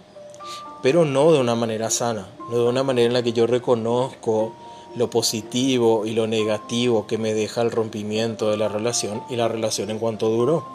pero 0.81 1.05
no 1.05 1.31
de 1.31 1.39
una 1.39 1.55
manera 1.55 1.89
sana, 1.89 2.27
no 2.49 2.57
de 2.57 2.69
una 2.69 2.83
manera 2.83 3.07
en 3.07 3.13
la 3.13 3.23
que 3.23 3.33
yo 3.33 3.47
reconozco 3.47 4.53
lo 4.95 5.09
positivo 5.09 6.05
y 6.05 6.11
lo 6.11 6.27
negativo 6.27 7.07
que 7.07 7.17
me 7.17 7.33
deja 7.33 7.61
el 7.61 7.71
rompimiento 7.71 8.49
de 8.49 8.57
la 8.57 8.67
relación 8.67 9.23
y 9.29 9.35
la 9.35 9.47
relación 9.47 9.89
en 9.89 9.99
cuanto 9.99 10.29
duró, 10.29 10.65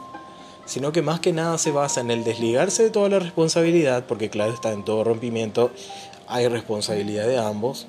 sino 0.65 0.93
que 0.93 1.03
más 1.03 1.21
que 1.21 1.33
nada 1.33 1.59
se 1.59 1.71
basa 1.71 2.01
en 2.01 2.11
el 2.11 2.25
desligarse 2.25 2.85
de 2.85 2.91
toda 2.91 3.09
la 3.09 3.19
responsabilidad, 3.19 4.05
porque 4.07 4.31
claro 4.31 4.53
está 4.53 4.73
en 4.73 4.85
todo 4.85 5.05
rompimiento 5.05 5.71
hay 6.29 6.49
responsabilidad 6.49 7.27
de 7.27 7.39
ambos. 7.39 7.87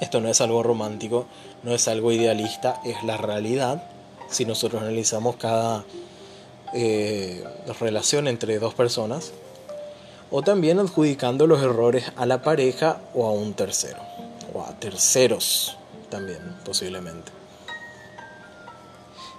Esto 0.00 0.20
no 0.20 0.28
es 0.28 0.40
algo 0.40 0.62
romántico, 0.62 1.26
no 1.62 1.74
es 1.74 1.88
algo 1.88 2.12
idealista, 2.12 2.80
es 2.84 3.02
la 3.04 3.16
realidad. 3.16 3.84
Si 4.28 4.44
nosotros 4.44 4.82
analizamos 4.82 5.36
cada 5.36 5.84
eh, 6.72 7.44
relación 7.78 8.26
entre 8.26 8.58
dos 8.58 8.74
personas, 8.74 9.32
o 10.36 10.42
también 10.42 10.80
adjudicando 10.80 11.46
los 11.46 11.62
errores 11.62 12.10
a 12.16 12.26
la 12.26 12.42
pareja 12.42 12.98
o 13.14 13.24
a 13.24 13.30
un 13.30 13.54
tercero, 13.54 14.00
o 14.52 14.64
a 14.64 14.72
terceros 14.80 15.76
también 16.10 16.40
posiblemente. 16.64 17.30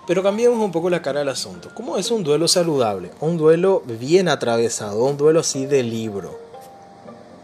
Pero 0.08 0.24
cambiemos 0.24 0.58
un 0.58 0.72
poco 0.72 0.90
la 0.90 1.02
cara 1.02 1.20
del 1.20 1.28
asunto. 1.28 1.70
¿Cómo 1.74 1.98
es 1.98 2.12
un 2.12 2.24
duelo 2.24 2.48
saludable? 2.48 3.12
Un 3.20 3.36
duelo 3.36 3.84
bien 3.86 4.30
atravesado, 4.30 5.04
un 5.04 5.18
duelo 5.18 5.42
así 5.42 5.66
de 5.66 5.84
libro. 5.84 6.40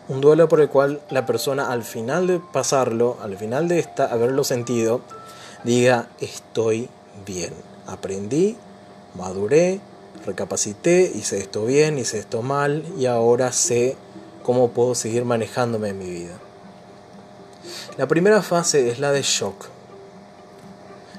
Un 0.07 0.21
duelo 0.21 0.47
por 0.47 0.61
el 0.61 0.69
cual 0.69 1.01
la 1.09 1.25
persona 1.25 1.73
al 1.73 1.83
final 1.83 2.27
de 2.27 2.39
pasarlo, 2.39 3.17
al 3.21 3.35
final 3.35 3.67
de 3.67 3.79
esta, 3.79 4.05
haberlo 4.05 4.45
sentido, 4.45 5.01
diga 5.65 6.07
estoy 6.21 6.87
bien. 7.25 7.53
Aprendí, 7.85 8.55
maduré, 9.13 9.81
recapacité, 10.25 11.11
hice 11.13 11.37
esto 11.37 11.65
bien, 11.65 11.97
hice 11.97 12.19
esto 12.19 12.41
mal 12.41 12.85
y 12.97 13.05
ahora 13.05 13.51
sé 13.51 13.95
cómo 14.43 14.71
puedo 14.71 14.95
seguir 14.95 15.25
manejándome 15.25 15.89
en 15.89 15.99
mi 15.99 16.09
vida. 16.09 16.37
La 17.97 18.07
primera 18.07 18.41
fase 18.41 18.89
es 18.89 18.99
la 18.99 19.11
de 19.11 19.21
shock. 19.21 19.65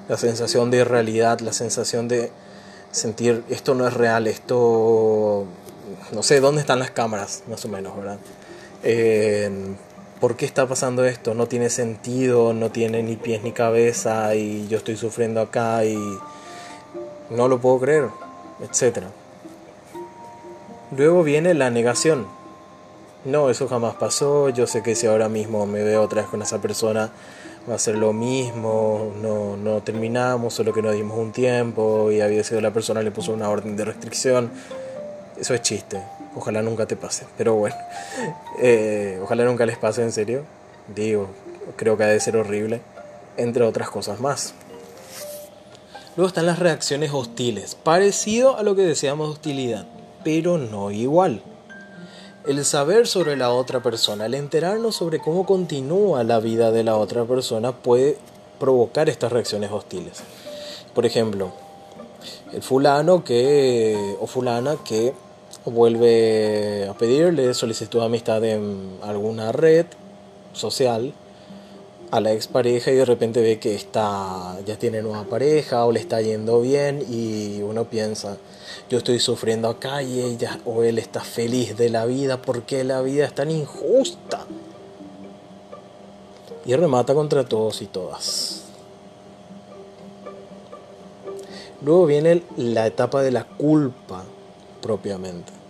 La 0.09 0.17
sensación 0.17 0.71
de 0.71 0.79
irrealidad, 0.79 1.41
la 1.41 1.53
sensación 1.53 2.09
de 2.09 2.31
sentir 2.91 3.45
esto 3.49 3.75
no 3.75 3.87
es 3.87 3.95
real, 3.95 4.27
esto 4.27 5.47
no 6.13 6.23
sé 6.23 6.41
dónde 6.41 6.61
están 6.61 6.79
las 6.79 6.91
cámaras, 6.91 7.45
más 7.49 7.65
o 7.65 7.69
menos, 7.69 7.97
¿verdad? 7.97 8.19
¿Por 10.21 10.37
qué 10.37 10.45
está 10.45 10.69
pasando 10.69 11.05
esto? 11.05 11.35
No 11.35 11.47
tiene 11.47 11.71
sentido, 11.71 12.53
no 12.53 12.71
tiene 12.71 13.03
ni 13.03 13.17
pies 13.17 13.43
ni 13.43 13.53
cabeza 13.53 14.35
y 14.35 14.69
yo 14.69 14.79
estoy 14.79 14.97
sufriendo 14.97 15.41
acá 15.41 15.85
y 15.85 15.97
no 17.31 17.49
lo 17.49 17.61
puedo 17.61 17.81
creer 17.81 18.22
etc. 18.63 19.05
Luego 20.97 21.23
viene 21.23 21.55
la 21.55 21.71
negación. 21.71 22.27
No, 23.25 23.51
eso 23.51 23.69
jamás 23.69 23.95
pasó, 23.95 24.49
yo 24.49 24.67
sé 24.67 24.83
que 24.83 24.95
si 24.95 25.07
ahora 25.07 25.29
mismo 25.29 25.65
me 25.67 25.83
veo 25.85 26.03
otra 26.03 26.23
vez 26.23 26.31
con 26.31 26.43
esa 26.43 26.61
persona 26.61 27.11
va 27.71 27.77
a 27.77 27.79
ser 27.79 27.97
lo 27.97 28.13
mismo, 28.13 29.13
no, 29.21 29.57
no 29.57 29.83
terminamos, 29.83 30.55
solo 30.55 30.73
que 30.73 30.83
nos 30.83 30.95
dimos 30.95 31.17
un 31.17 31.33
tiempo 31.33 32.11
y 32.11 32.21
había 32.21 32.43
sido 32.43 32.61
la 32.61 32.73
persona 32.73 33.03
le 33.03 33.11
puso 33.11 33.33
una 33.33 33.49
orden 33.49 33.77
de 33.77 33.85
restricción. 33.85 34.51
Eso 35.39 35.55
es 35.55 35.63
chiste, 35.63 36.03
ojalá 36.35 36.63
nunca 36.63 36.87
te 36.87 36.97
pase, 36.97 37.27
pero 37.39 37.55
bueno, 37.55 37.77
eh, 38.61 39.21
ojalá 39.23 39.45
nunca 39.45 39.67
les 39.67 39.79
pase 39.79 40.03
en 40.03 40.13
serio, 40.13 40.43
digo, 40.95 41.29
creo 41.77 41.97
que 41.97 42.05
ha 42.05 42.09
de 42.09 42.21
ser 42.21 42.37
horrible, 42.37 42.81
entre 43.37 43.65
otras 43.65 43.89
cosas 43.89 44.21
más. 44.21 44.55
Luego 46.15 46.29
están 46.29 46.45
las 46.45 46.59
reacciones 46.59 47.11
hostiles, 47.11 47.75
parecido 47.75 48.59
a 48.59 48.63
lo 48.63 48.77
que 48.77 48.83
decíamos 48.83 49.31
hostilidad, 49.31 49.87
pero 50.23 50.59
no 50.59 50.91
igual. 50.91 51.41
El 52.47 52.63
saber 52.67 53.07
sobre 53.07 53.35
la 53.35 53.51
otra 53.51 53.83
persona, 53.83 54.27
el 54.27 54.35
enterarnos 54.35 54.95
sobre 54.95 55.21
cómo 55.21 55.47
continúa 55.47 56.23
la 56.23 56.39
vida 56.39 56.71
de 56.71 56.85
la 56.85 56.99
otra 56.99 57.25
persona 57.25 57.73
puede 57.73 58.19
provocar 58.61 59.09
estas 59.09 59.33
reacciones 59.33 59.73
hostiles. 59.73 60.23
Por 60.95 61.07
ejemplo, 61.07 61.51
el 62.53 62.61
fulano 62.61 63.25
que 63.25 64.17
o 64.21 64.27
fulana 64.27 64.77
que 64.85 65.15
vuelve 65.65 66.89
a 66.91 66.93
pedirle 66.93 67.55
solicitud 67.55 68.01
de 68.01 68.05
amistad 68.05 68.45
en 68.45 68.99
alguna 69.03 69.51
red 69.51 69.87
social 70.53 71.15
a 72.13 72.21
la 72.21 72.33
expareja 72.33 72.93
y 72.93 72.97
de 72.97 73.05
repente 73.07 73.41
ve 73.41 73.59
que 73.59 73.75
está 73.75 74.59
ya 74.67 74.79
tiene 74.79 75.01
nueva 75.01 75.25
pareja 75.25 75.87
o 75.87 75.93
le 75.93 75.99
está 75.99 76.21
yendo 76.21 76.61
bien 76.61 77.03
y 77.11 77.63
uno 77.63 77.85
piensa 77.87 78.37
yo 78.91 78.99
estoy 78.99 79.19
sufriendo 79.19 79.69
acá 79.69 80.03
y 80.03 80.21
ella 80.21 80.61
o 80.67 80.83
él 80.83 80.99
está 80.99 81.21
feliz 81.23 81.77
de 81.79 81.89
la 81.89 82.05
vida 82.05 82.43
porque 82.43 82.85
la 82.85 83.01
vida 83.01 83.25
es 83.25 83.35
tan 83.35 83.51
injusta. 83.51 84.45
Y 86.65 86.75
remata 86.77 87.15
contra 87.15 87.45
todos 87.45 87.83
y 87.83 87.87
todas. 87.87 88.65
Luego 91.81 92.07
viene 92.07 92.43
la 92.57 92.87
etapa 92.87 93.23
de 93.23 93.33
la 93.33 93.45
culpa 93.45 94.23
propiamente 94.81 95.62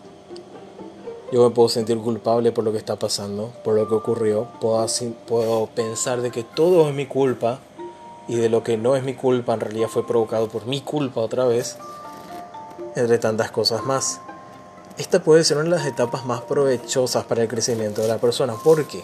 yo 1.32 1.42
me 1.42 1.54
puedo 1.54 1.70
sentir 1.70 1.96
culpable 1.96 2.52
por 2.52 2.62
lo 2.62 2.72
que 2.72 2.78
está 2.78 2.96
pasando, 2.96 3.50
por 3.64 3.74
lo 3.74 3.88
que 3.88 3.94
ocurrió, 3.94 4.48
puedo, 4.60 4.86
puedo 5.26 5.66
pensar 5.68 6.20
de 6.20 6.30
que 6.30 6.44
todo 6.44 6.86
es 6.88 6.94
mi 6.94 7.06
culpa 7.06 7.58
y 8.28 8.36
de 8.36 8.50
lo 8.50 8.62
que 8.62 8.76
no 8.76 8.96
es 8.96 9.02
mi 9.02 9.14
culpa 9.14 9.54
en 9.54 9.60
realidad 9.60 9.88
fue 9.88 10.06
provocado 10.06 10.48
por 10.48 10.66
mi 10.66 10.82
culpa 10.82 11.22
otra 11.22 11.46
vez, 11.46 11.78
entre 12.96 13.16
tantas 13.16 13.50
cosas 13.50 13.82
más. 13.84 14.20
Esta 14.98 15.22
puede 15.22 15.42
ser 15.42 15.56
una 15.56 15.64
de 15.64 15.70
las 15.70 15.86
etapas 15.86 16.26
más 16.26 16.42
provechosas 16.42 17.24
para 17.24 17.40
el 17.40 17.48
crecimiento 17.48 18.02
de 18.02 18.08
la 18.08 18.18
persona, 18.18 18.54
porque 18.62 19.02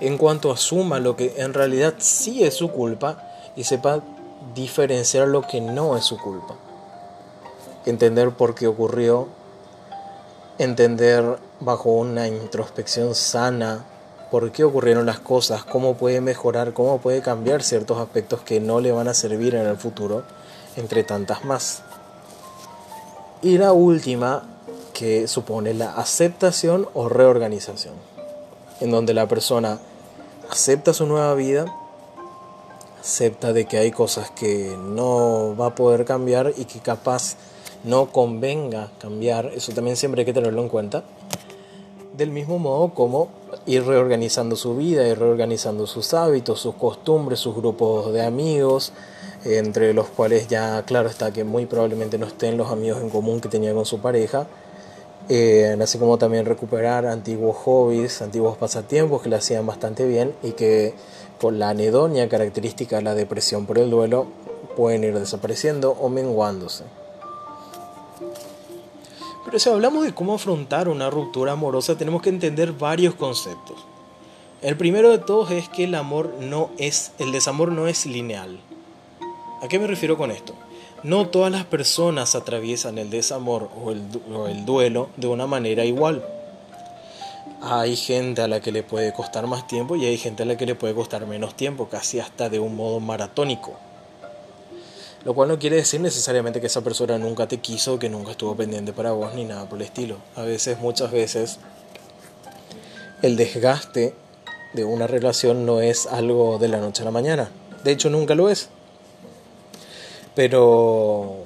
en 0.00 0.16
cuanto 0.16 0.50
asuma 0.50 1.00
lo 1.00 1.16
que 1.16 1.34
en 1.36 1.52
realidad 1.52 1.96
sí 1.98 2.44
es 2.44 2.54
su 2.54 2.70
culpa 2.70 3.22
y 3.56 3.64
sepa 3.64 4.00
diferenciar 4.54 5.28
lo 5.28 5.42
que 5.42 5.60
no 5.60 5.98
es 5.98 6.04
su 6.04 6.16
culpa, 6.16 6.54
entender 7.84 8.30
por 8.30 8.54
qué 8.54 8.66
ocurrió, 8.66 9.28
entender 10.60 11.38
bajo 11.60 11.88
una 11.88 12.28
introspección 12.28 13.14
sana 13.14 13.86
por 14.30 14.52
qué 14.52 14.62
ocurrieron 14.62 15.06
las 15.06 15.18
cosas, 15.18 15.64
cómo 15.64 15.96
puede 15.96 16.20
mejorar, 16.20 16.74
cómo 16.74 16.98
puede 16.98 17.22
cambiar 17.22 17.62
ciertos 17.62 17.96
aspectos 17.98 18.42
que 18.42 18.60
no 18.60 18.78
le 18.78 18.92
van 18.92 19.08
a 19.08 19.14
servir 19.14 19.54
en 19.54 19.66
el 19.66 19.78
futuro, 19.78 20.22
entre 20.76 21.02
tantas 21.02 21.46
más. 21.46 21.82
Y 23.40 23.56
la 23.56 23.72
última, 23.72 24.42
que 24.92 25.28
supone 25.28 25.72
la 25.72 25.94
aceptación 25.94 26.86
o 26.92 27.08
reorganización, 27.08 27.94
en 28.80 28.90
donde 28.90 29.14
la 29.14 29.26
persona 29.26 29.78
acepta 30.50 30.92
su 30.92 31.06
nueva 31.06 31.34
vida, 31.36 31.64
acepta 33.00 33.54
de 33.54 33.64
que 33.64 33.78
hay 33.78 33.92
cosas 33.92 34.30
que 34.30 34.76
no 34.78 35.56
va 35.58 35.68
a 35.68 35.74
poder 35.74 36.04
cambiar 36.04 36.52
y 36.54 36.66
que 36.66 36.80
capaz 36.80 37.36
no 37.84 38.12
convenga 38.12 38.90
cambiar, 38.98 39.46
eso 39.54 39.72
también 39.72 39.96
siempre 39.96 40.22
hay 40.22 40.26
que 40.26 40.32
tenerlo 40.32 40.62
en 40.62 40.68
cuenta. 40.68 41.04
Del 42.16 42.30
mismo 42.30 42.58
modo 42.58 42.92
como 42.92 43.28
ir 43.66 43.84
reorganizando 43.84 44.56
su 44.56 44.76
vida, 44.76 45.06
ir 45.06 45.18
reorganizando 45.18 45.86
sus 45.86 46.12
hábitos, 46.12 46.60
sus 46.60 46.74
costumbres, 46.74 47.38
sus 47.38 47.54
grupos 47.54 48.12
de 48.12 48.24
amigos, 48.24 48.92
entre 49.44 49.94
los 49.94 50.08
cuales 50.08 50.48
ya 50.48 50.82
claro 50.82 51.08
está 51.08 51.32
que 51.32 51.44
muy 51.44 51.66
probablemente 51.66 52.18
no 52.18 52.26
estén 52.26 52.56
los 52.56 52.70
amigos 52.70 53.00
en 53.00 53.10
común 53.10 53.40
que 53.40 53.48
tenía 53.48 53.72
con 53.72 53.86
su 53.86 54.00
pareja, 54.00 54.46
eh, 55.28 55.76
así 55.80 55.98
como 55.98 56.18
también 56.18 56.44
recuperar 56.44 57.06
antiguos 57.06 57.56
hobbies, 57.58 58.20
antiguos 58.20 58.56
pasatiempos 58.56 59.22
que 59.22 59.28
le 59.28 59.36
hacían 59.36 59.66
bastante 59.66 60.06
bien 60.06 60.34
y 60.42 60.52
que 60.52 60.94
por 61.40 61.52
la 61.52 61.70
anedonia 61.70 62.28
característica 62.28 62.96
de 62.96 63.02
la 63.02 63.14
depresión 63.14 63.64
por 63.64 63.78
el 63.78 63.90
duelo 63.90 64.26
pueden 64.76 65.04
ir 65.04 65.18
desapareciendo 65.18 65.92
o 65.92 66.08
menguándose. 66.08 66.84
Pero 69.50 69.58
si 69.58 69.68
hablamos 69.68 70.04
de 70.04 70.14
cómo 70.14 70.34
afrontar 70.34 70.88
una 70.88 71.10
ruptura 71.10 71.52
amorosa 71.52 71.98
tenemos 71.98 72.22
que 72.22 72.28
entender 72.28 72.70
varios 72.70 73.16
conceptos. 73.16 73.84
El 74.62 74.76
primero 74.76 75.10
de 75.10 75.18
todos 75.18 75.50
es 75.50 75.68
que 75.68 75.84
el 75.84 75.96
amor 75.96 76.34
no 76.38 76.70
es, 76.78 77.10
el 77.18 77.32
desamor 77.32 77.72
no 77.72 77.88
es 77.88 78.06
lineal. 78.06 78.60
¿A 79.60 79.66
qué 79.66 79.80
me 79.80 79.88
refiero 79.88 80.16
con 80.16 80.30
esto? 80.30 80.54
No 81.02 81.26
todas 81.26 81.50
las 81.50 81.64
personas 81.64 82.36
atraviesan 82.36 82.98
el 82.98 83.10
desamor 83.10 83.70
o 83.82 83.90
el, 83.90 84.64
duelo 84.64 85.08
de 85.16 85.26
una 85.26 85.48
manera 85.48 85.84
igual. 85.84 86.24
Hay 87.60 87.96
gente 87.96 88.42
a 88.42 88.48
la 88.48 88.60
que 88.60 88.70
le 88.70 88.84
puede 88.84 89.12
costar 89.12 89.48
más 89.48 89.66
tiempo 89.66 89.96
y 89.96 90.04
hay 90.04 90.16
gente 90.16 90.44
a 90.44 90.46
la 90.46 90.56
que 90.56 90.66
le 90.66 90.76
puede 90.76 90.94
costar 90.94 91.26
menos 91.26 91.56
tiempo, 91.56 91.88
casi 91.88 92.20
hasta 92.20 92.48
de 92.48 92.60
un 92.60 92.76
modo 92.76 93.00
maratónico. 93.00 93.72
Lo 95.24 95.34
cual 95.34 95.48
no 95.48 95.58
quiere 95.58 95.76
decir 95.76 96.00
necesariamente 96.00 96.60
que 96.60 96.68
esa 96.68 96.80
persona 96.80 97.18
nunca 97.18 97.46
te 97.46 97.58
quiso, 97.58 97.98
que 97.98 98.08
nunca 98.08 98.30
estuvo 98.30 98.56
pendiente 98.56 98.92
para 98.92 99.12
vos 99.12 99.34
ni 99.34 99.44
nada 99.44 99.68
por 99.68 99.78
el 99.78 99.84
estilo. 99.84 100.16
A 100.34 100.42
veces, 100.42 100.78
muchas 100.78 101.12
veces, 101.12 101.58
el 103.22 103.36
desgaste 103.36 104.14
de 104.72 104.84
una 104.84 105.06
relación 105.06 105.66
no 105.66 105.80
es 105.80 106.06
algo 106.06 106.58
de 106.58 106.68
la 106.68 106.78
noche 106.78 107.02
a 107.02 107.04
la 107.04 107.10
mañana. 107.10 107.50
De 107.84 107.92
hecho, 107.92 108.08
nunca 108.08 108.34
lo 108.34 108.48
es 108.48 108.70
pero 110.34 111.44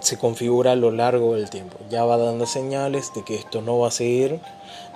se 0.00 0.18
configura 0.18 0.72
a 0.72 0.76
lo 0.76 0.90
largo 0.90 1.34
del 1.34 1.50
tiempo. 1.50 1.78
Ya 1.90 2.04
va 2.04 2.16
dando 2.16 2.46
señales 2.46 3.12
de 3.14 3.24
que 3.24 3.36
esto 3.36 3.62
no 3.62 3.78
va 3.78 3.88
a 3.88 3.92
seguir, 3.92 4.40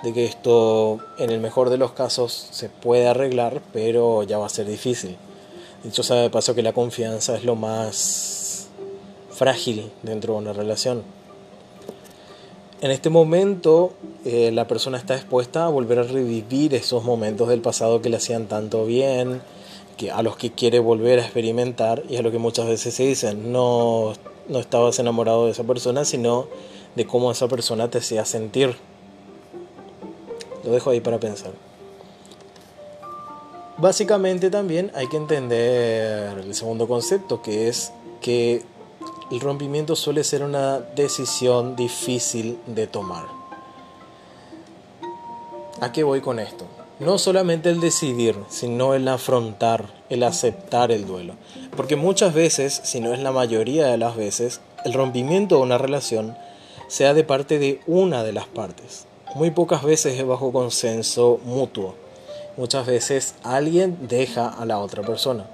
de 0.03 0.13
que 0.13 0.25
esto 0.25 0.99
en 1.17 1.29
el 1.29 1.39
mejor 1.39 1.69
de 1.69 1.77
los 1.77 1.91
casos 1.91 2.49
se 2.51 2.69
puede 2.69 3.07
arreglar, 3.07 3.61
pero 3.71 4.23
ya 4.23 4.37
va 4.37 4.47
a 4.47 4.49
ser 4.49 4.65
difícil. 4.67 5.17
Dicho 5.83 6.03
sea 6.03 6.17
de 6.17 6.29
paso 6.29 6.55
que 6.55 6.63
la 6.63 6.73
confianza 6.73 7.35
es 7.35 7.43
lo 7.43 7.55
más 7.55 8.67
frágil 9.29 9.91
dentro 10.01 10.33
de 10.33 10.39
una 10.39 10.53
relación. 10.53 11.03
En 12.81 12.91
este 12.91 13.09
momento 13.09 13.93
eh, 14.25 14.51
la 14.51 14.67
persona 14.67 14.97
está 14.97 15.15
expuesta 15.15 15.65
a 15.65 15.69
volver 15.69 15.99
a 15.99 16.03
revivir 16.03 16.75
esos 16.75 17.03
momentos 17.03 17.47
del 17.47 17.61
pasado 17.61 18.01
que 18.01 18.09
le 18.09 18.17
hacían 18.17 18.47
tanto 18.47 18.85
bien, 18.85 19.41
que 19.97 20.11
a 20.11 20.21
los 20.21 20.37
que 20.37 20.51
quiere 20.51 20.79
volver 20.79 21.19
a 21.19 21.23
experimentar 21.23 22.03
y 22.09 22.17
a 22.17 22.21
lo 22.21 22.31
que 22.31 22.37
muchas 22.37 22.67
veces 22.67 22.93
se 22.93 23.03
dicen, 23.03 23.51
no, 23.51 24.13
no 24.47 24.59
estabas 24.59 24.99
enamorado 24.99 25.45
de 25.45 25.51
esa 25.51 25.63
persona, 25.63 26.05
sino 26.05 26.47
de 26.95 27.05
cómo 27.05 27.31
esa 27.31 27.47
persona 27.47 27.89
te 27.89 27.99
hacía 27.99 28.25
sentir. 28.25 28.75
Lo 30.63 30.71
dejo 30.71 30.89
ahí 30.89 30.99
para 30.99 31.19
pensar. 31.19 31.51
Básicamente 33.77 34.49
también 34.49 34.91
hay 34.95 35.07
que 35.07 35.17
entender 35.17 36.37
el 36.39 36.53
segundo 36.55 36.87
concepto, 36.87 37.41
que 37.41 37.67
es 37.67 37.91
que 38.21 38.63
el 39.31 39.39
rompimiento 39.39 39.95
suele 39.95 40.23
ser 40.23 40.43
una 40.43 40.79
decisión 40.79 41.75
difícil 41.75 42.57
de 42.65 42.87
tomar. 42.87 43.25
¿A 45.79 45.91
qué 45.91 46.03
voy 46.03 46.21
con 46.21 46.39
esto? 46.39 46.65
no 46.99 47.19
solamente 47.19 47.69
el 47.69 47.79
decidir, 47.79 48.35
sino 48.49 48.93
el 48.95 49.07
afrontar, 49.07 49.85
el 50.09 50.23
aceptar 50.23 50.91
el 50.91 51.05
duelo. 51.05 51.33
Porque 51.75 51.95
muchas 51.95 52.33
veces, 52.33 52.81
si 52.83 52.99
no 52.99 53.13
es 53.13 53.19
la 53.19 53.31
mayoría 53.31 53.87
de 53.87 53.97
las 53.97 54.15
veces, 54.15 54.61
el 54.83 54.93
rompimiento 54.93 55.57
de 55.57 55.61
una 55.61 55.77
relación 55.77 56.35
sea 56.87 57.13
de 57.13 57.23
parte 57.23 57.59
de 57.59 57.81
una 57.85 58.23
de 58.23 58.33
las 58.33 58.47
partes. 58.47 59.05
Muy 59.35 59.51
pocas 59.51 59.83
veces 59.83 60.17
es 60.17 60.25
bajo 60.25 60.51
consenso 60.51 61.39
mutuo. 61.45 61.95
Muchas 62.57 62.87
veces 62.87 63.35
alguien 63.43 64.07
deja 64.07 64.49
a 64.49 64.65
la 64.65 64.79
otra 64.79 65.03
persona. 65.03 65.45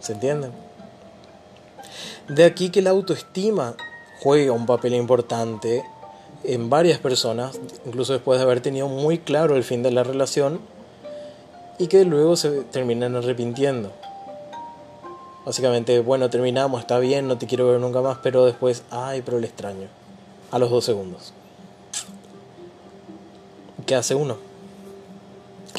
¿Se 0.00 0.14
entiende? 0.14 0.48
De 2.28 2.44
aquí 2.44 2.70
que 2.70 2.80
la 2.80 2.90
autoestima 2.90 3.74
juega 4.20 4.52
un 4.52 4.64
papel 4.64 4.94
importante 4.94 5.84
en 6.44 6.70
varias 6.70 6.98
personas, 6.98 7.60
incluso 7.84 8.14
después 8.14 8.38
de 8.38 8.44
haber 8.44 8.60
tenido 8.60 8.88
muy 8.88 9.18
claro 9.18 9.54
el 9.54 9.64
fin 9.64 9.82
de 9.82 9.90
la 9.90 10.02
relación, 10.02 10.60
y 11.78 11.88
que 11.88 12.04
luego 12.06 12.36
se 12.36 12.62
terminan 12.62 13.14
arrepintiendo. 13.14 13.92
Básicamente, 15.44 16.00
bueno, 16.00 16.30
terminamos, 16.30 16.80
está 16.80 16.98
bien, 16.98 17.28
no 17.28 17.36
te 17.36 17.46
quiero 17.46 17.68
ver 17.68 17.80
nunca 17.80 18.00
más, 18.00 18.18
pero 18.22 18.46
después, 18.46 18.82
ay, 18.90 19.22
pero 19.22 19.38
le 19.38 19.46
extraño. 19.46 19.88
A 20.50 20.58
los 20.58 20.70
dos 20.70 20.84
segundos. 20.84 21.32
¿Qué 23.86 23.94
hace 23.94 24.14
uno? 24.14 24.47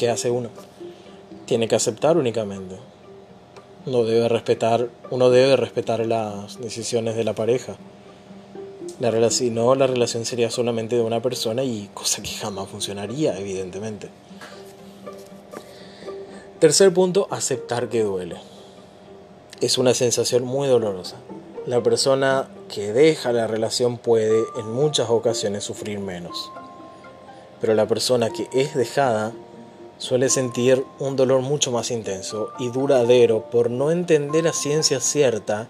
¿Qué 0.00 0.08
hace 0.08 0.30
uno? 0.30 0.48
Tiene 1.44 1.68
que 1.68 1.74
aceptar 1.74 2.16
únicamente. 2.16 2.76
No 3.84 4.02
debe 4.04 4.30
respetar, 4.30 4.88
uno 5.10 5.28
debe 5.28 5.56
respetar 5.56 6.06
las 6.06 6.58
decisiones 6.58 7.16
de 7.16 7.24
la 7.24 7.34
pareja. 7.34 7.76
La 8.98 9.10
relación, 9.10 9.54
no, 9.54 9.74
la 9.74 9.86
relación 9.86 10.24
sería 10.24 10.50
solamente 10.50 10.96
de 10.96 11.02
una 11.02 11.20
persona 11.20 11.64
y 11.64 11.90
cosa 11.92 12.22
que 12.22 12.30
jamás 12.30 12.70
funcionaría, 12.70 13.38
evidentemente. 13.38 14.08
Tercer 16.60 16.94
punto, 16.94 17.28
aceptar 17.30 17.90
que 17.90 18.02
duele. 18.02 18.36
Es 19.60 19.76
una 19.76 19.92
sensación 19.92 20.44
muy 20.44 20.66
dolorosa. 20.66 21.16
La 21.66 21.82
persona 21.82 22.48
que 22.72 22.94
deja 22.94 23.32
la 23.32 23.46
relación 23.46 23.98
puede 23.98 24.44
en 24.58 24.72
muchas 24.72 25.10
ocasiones 25.10 25.64
sufrir 25.64 25.98
menos. 25.98 26.50
Pero 27.60 27.74
la 27.74 27.86
persona 27.86 28.30
que 28.30 28.48
es 28.54 28.74
dejada 28.74 29.34
suele 30.00 30.28
sentir 30.28 30.84
un 30.98 31.14
dolor 31.14 31.42
mucho 31.42 31.70
más 31.70 31.92
intenso 31.92 32.48
y 32.58 32.70
duradero 32.70 33.48
por 33.48 33.70
no 33.70 33.92
entender 33.92 34.48
a 34.48 34.52
ciencia 34.52 34.98
cierta 34.98 35.68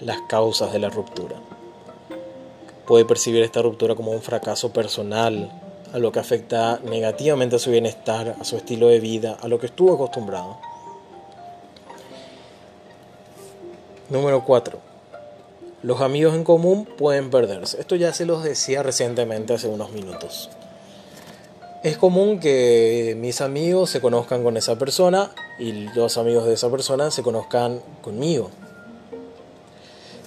las 0.00 0.16
causas 0.28 0.72
de 0.72 0.78
la 0.78 0.88
ruptura 0.88 1.36
puede 2.92 3.04
percibir 3.04 3.42
esta 3.42 3.62
ruptura 3.62 3.94
como 3.94 4.10
un 4.10 4.20
fracaso 4.22 4.72
personal, 4.72 5.50
a 5.92 5.98
lo 5.98 6.12
que 6.12 6.20
afecta 6.20 6.78
negativamente 6.84 7.56
a 7.56 7.58
su 7.58 7.70
bienestar, 7.70 8.36
a 8.38 8.44
su 8.44 8.56
estilo 8.56 8.88
de 8.88 9.00
vida, 9.00 9.36
a 9.40 9.48
lo 9.48 9.58
que 9.58 9.66
estuvo 9.66 9.94
acostumbrado. 9.94 10.58
Número 14.08 14.44
4. 14.44 14.78
Los 15.82 16.00
amigos 16.00 16.34
en 16.34 16.44
común 16.44 16.84
pueden 16.84 17.30
perderse. 17.30 17.80
Esto 17.80 17.96
ya 17.96 18.12
se 18.12 18.26
los 18.26 18.44
decía 18.44 18.82
recientemente 18.82 19.54
hace 19.54 19.68
unos 19.68 19.90
minutos. 19.92 20.50
Es 21.82 21.96
común 21.96 22.38
que 22.38 23.16
mis 23.18 23.40
amigos 23.40 23.90
se 23.90 24.00
conozcan 24.00 24.44
con 24.44 24.56
esa 24.56 24.78
persona 24.78 25.32
y 25.58 25.72
los 25.96 26.16
amigos 26.16 26.46
de 26.46 26.54
esa 26.54 26.70
persona 26.70 27.10
se 27.10 27.24
conozcan 27.24 27.80
conmigo. 28.02 28.50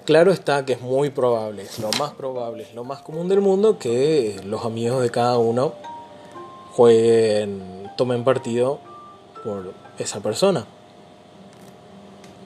Claro 0.03 0.33
está 0.33 0.65
que 0.65 0.73
es 0.73 0.81
muy 0.81 1.11
probable, 1.11 1.65
lo 1.81 1.91
más 1.97 2.11
probable, 2.11 2.63
es 2.63 2.75
lo 2.75 2.83
más 2.83 3.01
común 3.03 3.29
del 3.29 3.39
mundo 3.39 3.79
que 3.79 4.35
los 4.45 4.65
amigos 4.65 5.01
de 5.01 5.11
cada 5.11 5.37
uno 5.37 5.75
jueguen, 6.73 7.89
tomen 7.95 8.25
partido 8.25 8.79
por 9.41 9.71
esa 9.97 10.19
persona. 10.19 10.65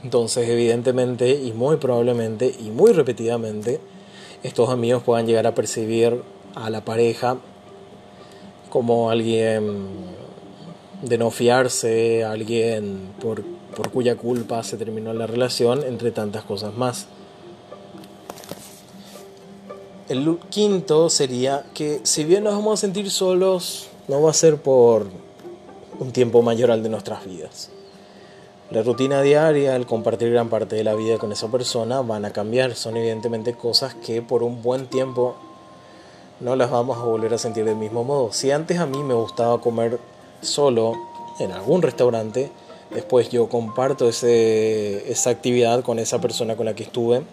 Entonces, 0.04 0.48
evidentemente 0.48 1.32
y 1.32 1.52
muy 1.52 1.78
probablemente 1.78 2.56
y 2.60 2.70
muy 2.70 2.94
repetidamente, 2.94 3.82
estos 4.44 4.70
amigos 4.70 5.02
puedan 5.02 5.26
llegar 5.26 5.48
a 5.48 5.56
percibir 5.56 6.22
a 6.54 6.70
la 6.70 6.86
pareja 6.86 7.38
como 8.70 9.10
alguien 9.10 9.88
de 11.02 11.18
no 11.18 11.32
fiarse, 11.32 12.24
alguien 12.24 13.14
por, 13.22 13.44
por 13.76 13.92
cuya 13.92 14.16
culpa 14.16 14.64
se 14.64 14.78
terminó 14.78 15.14
la 15.14 15.28
relación, 15.28 15.84
entre 15.84 16.12
tantas 16.12 16.44
cosas 16.44 16.76
más. 16.76 17.08
El 20.10 20.40
quinto 20.50 21.10
sería 21.10 21.66
que 21.74 22.02
si 22.04 22.24
bien 22.24 22.44
nos 22.44 22.56
vamos 22.56 22.80
a 22.80 22.82
sentir 22.82 23.12
solos, 23.12 23.88
no 24.08 24.22
va 24.22 24.32
a 24.32 24.34
ser 24.34 24.58
por 24.58 25.08
un 26.00 26.12
tiempo 26.12 26.42
mayor 26.42 26.72
al 26.72 26.82
de 26.82 26.90
nuestras 26.90 27.26
vidas. 27.26 27.70
La 28.72 28.84
rutina 28.84 29.22
diaria, 29.22 29.76
el 29.76 29.86
compartir 29.86 30.32
gran 30.32 30.50
parte 30.50 30.76
de 30.76 30.84
la 30.84 30.94
vida 30.94 31.18
con 31.18 31.32
esa 31.32 31.48
persona 31.48 32.02
van 32.02 32.26
a 32.26 32.32
cambiar. 32.32 32.76
Son 32.76 32.96
evidentemente 32.98 33.54
cosas 33.54 33.96
que 33.96 34.22
por 34.22 34.44
un 34.44 34.62
buen 34.62 34.88
tiempo 34.88 35.36
no 36.40 36.56
las 36.56 36.72
vamos 36.72 36.98
a 36.98 37.04
volver 37.04 37.34
a 37.34 37.38
sentir 37.38 37.66
del 37.66 37.76
mismo 37.76 38.04
modo. 38.04 38.32
Si 38.32 38.52
antes 38.52 38.80
a 38.80 38.86
mí 38.86 39.04
me 39.04 39.14
gustaba 39.14 39.60
comer 39.62 40.00
solo 40.42 40.94
en 41.40 41.52
algún 41.52 41.82
restaurante, 41.82 42.52
después 42.92 43.30
yo 43.30 43.50
comparto 43.50 44.08
ese, 44.10 45.12
esa 45.12 45.30
actividad 45.30 45.84
con 45.84 46.00
esa 46.00 46.20
persona 46.20 46.56
con 46.56 46.66
la 46.66 46.76
que 46.76 46.84
estuve 46.84 47.24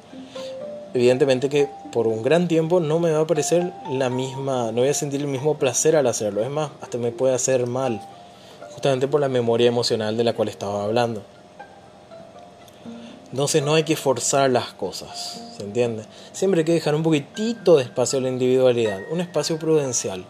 evidentemente 0.97 1.51
que 1.51 1.69
por 1.93 2.07
un 2.07 2.23
gran 2.23 2.49
tiempo 2.49 2.81
no 2.81 2.99
me 2.99 3.11
va 3.11 3.21
a 3.21 3.27
parecer 3.27 3.71
la 3.91 4.09
misma, 4.09 4.73
no 4.73 4.81
voy 4.81 4.89
a 4.89 4.95
sentir 4.95 5.21
el 5.21 5.27
mismo 5.27 5.59
placer 5.59 5.95
al 5.95 6.07
hacerlo. 6.07 6.43
Es 6.43 6.49
más, 6.49 6.71
hasta 6.81 6.97
me 6.97 7.13
puede 7.13 7.35
hacer 7.35 7.67
mal, 7.67 8.01
justamente 8.73 9.07
por 9.07 9.21
la 9.21 9.29
memoria 9.29 9.69
emocional 9.69 10.17
de 10.17 10.25
la 10.25 10.33
cual 10.33 10.49
estaba 10.49 10.85
hablando. 10.85 11.23
Entonces 13.37 13.63
no 13.63 13.75
hay 13.75 13.83
que 13.83 13.97
forzar 13.97 14.49
las 14.49 14.73
cosas, 14.73 15.43
¿se 15.59 15.63
entiende? 15.63 16.05
Siempre 16.33 16.61
hay 16.61 16.65
que 16.65 16.73
dejar 16.73 16.95
un 16.95 17.03
poquitito 17.03 17.77
de 17.77 17.83
espacio 17.83 18.19
a 18.19 18.23
la 18.23 18.31
individualidad, 18.31 18.99
un 19.13 19.21
espacio 19.21 19.59
prudencial. 19.59 20.25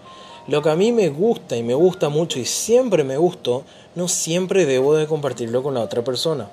Lo 0.49 0.61
que 0.61 0.71
a 0.71 0.75
mí 0.75 0.91
me 0.91 1.09
gusta 1.09 1.57
y 1.57 1.63
me 1.63 1.75
gusta 1.75 2.09
mucho 2.09 2.41
y 2.41 2.45
siempre 2.45 3.05
me 3.05 3.17
gustó, 3.17 3.63
no 3.95 4.09
siempre 4.09 4.67
debo 4.67 4.97
de 4.97 5.07
compartirlo 5.07 5.63
con 5.63 5.75
la 5.75 5.83
otra 5.83 6.03
persona. 6.03 6.49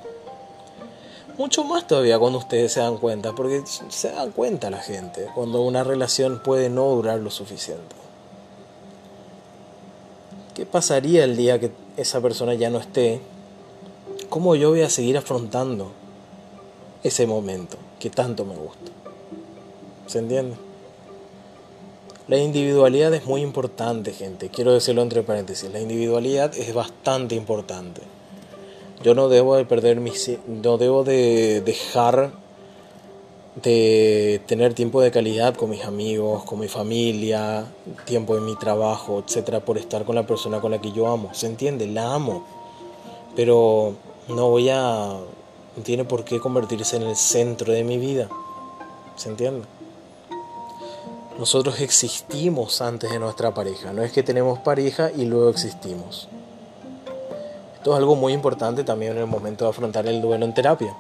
Mucho 1.40 1.64
más 1.64 1.88
todavía 1.88 2.20
cuando 2.20 2.38
ustedes 2.38 2.72
se 2.72 2.82
dan 2.82 2.98
cuenta, 2.98 3.34
porque 3.34 3.64
se 3.66 4.12
dan 4.12 4.30
cuenta 4.30 4.70
la 4.70 4.78
gente 4.78 5.26
cuando 5.34 5.64
una 5.64 5.84
relación 5.84 6.44
puede 6.44 6.70
no 6.70 6.86
durar 6.86 7.20
lo 7.20 7.32
suficiente. 7.32 7.96
¿Qué 10.54 10.68
pasaría 10.68 11.24
el 11.24 11.36
día 11.36 11.60
que 11.60 11.72
esa 11.98 12.22
persona 12.22 12.54
ya 12.54 12.70
no 12.70 12.78
esté? 12.78 13.22
¿Cómo 14.30 14.54
yo 14.54 14.70
voy 14.70 14.82
a 14.82 14.90
seguir 14.92 15.18
afrontando 15.18 16.03
ese 17.04 17.28
momento 17.28 17.78
que 18.00 18.10
tanto 18.10 18.46
me 18.46 18.56
gusta? 18.56 18.92
¿Se 20.08 20.20
entiende? 20.20 20.56
La 22.28 22.38
individualidad 22.38 23.14
es 23.14 23.26
muy 23.26 23.42
importante, 23.42 24.14
gente. 24.14 24.50
Quiero 24.50 24.74
decirlo 24.74 25.02
entre 25.02 25.24
paréntesis. 25.24 25.70
La 25.72 25.82
individualidad 25.82 26.58
es 26.58 26.74
bastante 26.74 27.36
importante. 27.36 28.02
Yo 29.04 29.14
no 29.14 29.28
debo 29.28 29.58
de 29.58 29.66
perder 29.66 30.00
mi... 30.00 30.14
No 30.48 30.78
debo 30.78 31.04
de 31.04 31.62
dejar 31.62 32.32
de 33.56 34.42
tener 34.48 34.74
tiempo 34.74 35.02
de 35.02 35.12
calidad 35.12 35.54
con 35.56 35.70
mis 35.70 35.84
amigos, 35.84 36.44
con 36.44 36.60
mi 36.60 36.68
familia, 36.68 37.66
tiempo 38.06 38.36
en 38.38 38.46
mi 38.46 38.56
trabajo, 38.56 39.24
etcétera, 39.26 39.60
por 39.60 39.78
estar 39.78 40.06
con 40.06 40.16
la 40.16 40.26
persona 40.26 40.60
con 40.60 40.72
la 40.72 40.82
que 40.82 40.92
yo 40.92 41.08
amo. 41.08 41.30
¿Se 41.34 41.48
entiende? 41.48 41.86
La 41.88 42.14
amo. 42.14 42.46
Pero 43.36 43.96
no 44.30 44.50
voy 44.50 44.70
a. 44.70 45.18
No 45.76 45.84
tiene 45.84 46.06
por 46.06 46.24
qué 46.24 46.40
convertirse 46.40 46.98
en 46.98 47.04
el 47.04 47.16
centro 47.16 47.74
de 47.74 47.84
mi 47.84 47.98
vida. 47.98 48.30
¿Se 49.16 49.30
entiende? 49.30 49.66
Nosotros 51.38 51.80
existimos 51.80 52.82
antes 52.82 53.10
de 53.10 53.20
nuestra 53.20 53.54
pareja. 53.54 53.92
No 53.92 54.04
es 54.04 54.12
que 54.12 54.22
tenemos 54.22 54.60
pareja 54.60 55.12
y 55.12 55.26
luego 55.26 55.50
existimos. 55.50 56.28
Esto 57.76 57.92
es 57.92 57.98
algo 57.98 58.16
muy 58.16 58.34
importante 58.34 58.84
también 58.84 59.14
en 59.14 59.18
el 59.20 59.28
momento 59.28 59.66
de 59.66 59.72
afrontar 59.72 60.08
el 60.08 60.22
duelo 60.22 60.46
en 60.46 60.54
terapia. 60.54 60.96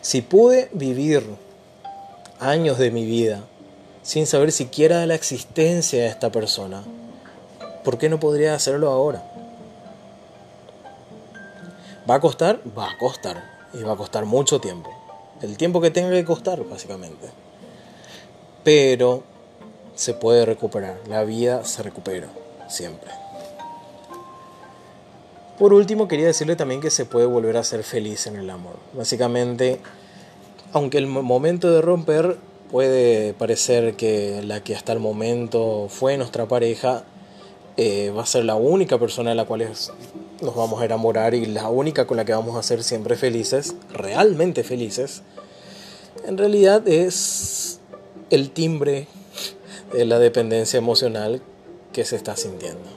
Si 0.00 0.22
pude 0.22 0.70
vivir 0.72 1.24
años 2.40 2.78
de 2.78 2.90
mi 2.90 3.04
vida 3.04 3.40
sin 4.02 4.26
saber 4.26 4.52
siquiera 4.52 4.98
de 5.00 5.06
la 5.06 5.14
existencia 5.14 6.00
de 6.02 6.08
esta 6.08 6.30
persona, 6.32 6.82
¿por 7.84 7.98
qué 7.98 8.08
no 8.08 8.18
podría 8.20 8.54
hacerlo 8.54 8.90
ahora? 8.90 9.31
¿Va 12.08 12.16
a 12.16 12.20
costar? 12.20 12.60
Va 12.76 12.90
a 12.90 12.98
costar. 12.98 13.68
Y 13.72 13.82
va 13.82 13.92
a 13.92 13.96
costar 13.96 14.24
mucho 14.24 14.60
tiempo. 14.60 14.90
El 15.40 15.56
tiempo 15.56 15.80
que 15.80 15.90
tenga 15.90 16.10
que 16.10 16.24
costar, 16.24 16.62
básicamente. 16.64 17.30
Pero 18.64 19.22
se 19.94 20.14
puede 20.14 20.44
recuperar. 20.44 21.00
La 21.08 21.24
vida 21.24 21.64
se 21.64 21.82
recupera. 21.82 22.28
Siempre. 22.68 23.10
Por 25.58 25.74
último, 25.74 26.08
quería 26.08 26.26
decirle 26.26 26.56
también 26.56 26.80
que 26.80 26.90
se 26.90 27.04
puede 27.04 27.26
volver 27.26 27.56
a 27.56 27.64
ser 27.64 27.84
feliz 27.84 28.26
en 28.26 28.36
el 28.36 28.50
amor. 28.50 28.76
Básicamente, 28.94 29.80
aunque 30.72 30.98
el 30.98 31.06
momento 31.06 31.70
de 31.70 31.82
romper 31.82 32.38
puede 32.70 33.34
parecer 33.34 33.94
que 33.94 34.42
la 34.42 34.64
que 34.64 34.74
hasta 34.74 34.92
el 34.92 34.98
momento 34.98 35.86
fue 35.88 36.16
nuestra 36.16 36.46
pareja 36.46 37.04
eh, 37.76 38.10
va 38.16 38.22
a 38.22 38.26
ser 38.26 38.44
la 38.44 38.54
única 38.54 38.98
persona 38.98 39.30
de 39.30 39.36
la 39.36 39.44
cual 39.44 39.68
nos 40.42 40.56
vamos 40.56 40.82
a 40.82 40.84
enamorar 40.84 41.34
y 41.34 41.46
la 41.46 41.68
única 41.68 42.06
con 42.06 42.16
la 42.16 42.24
que 42.24 42.34
vamos 42.34 42.56
a 42.56 42.62
ser 42.62 42.82
siempre 42.82 43.16
felices, 43.16 43.74
realmente 43.92 44.64
felices, 44.64 45.22
en 46.26 46.36
realidad 46.36 46.86
es 46.88 47.80
el 48.30 48.50
timbre 48.50 49.06
de 49.92 50.04
la 50.04 50.18
dependencia 50.18 50.78
emocional 50.78 51.40
que 51.92 52.04
se 52.04 52.16
está 52.16 52.36
sintiendo. 52.36 52.88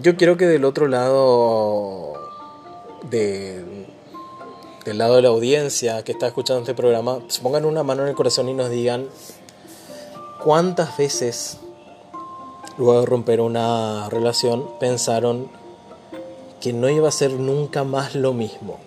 Yo 0.00 0.16
quiero 0.16 0.36
que 0.36 0.46
del 0.46 0.64
otro 0.64 0.88
lado 0.88 2.14
de, 3.10 3.64
del 4.84 4.98
lado 4.98 5.16
de 5.16 5.22
la 5.22 5.28
audiencia 5.28 6.02
que 6.04 6.12
está 6.12 6.28
escuchando 6.28 6.62
este 6.62 6.74
programa, 6.74 7.20
pongan 7.42 7.64
una 7.64 7.82
mano 7.82 8.02
en 8.02 8.08
el 8.08 8.14
corazón 8.14 8.48
y 8.48 8.54
nos 8.54 8.70
digan 8.70 9.06
cuántas 10.42 10.96
veces 10.96 11.58
luego 12.78 13.00
de 13.00 13.06
romper 13.06 13.40
una 13.40 14.08
relación 14.08 14.68
pensaron 14.80 15.48
que 16.60 16.72
no 16.72 16.88
iba 16.88 17.08
a 17.08 17.12
ser 17.12 17.32
nunca 17.32 17.84
más 17.84 18.14
lo 18.14 18.32
mismo. 18.32 18.78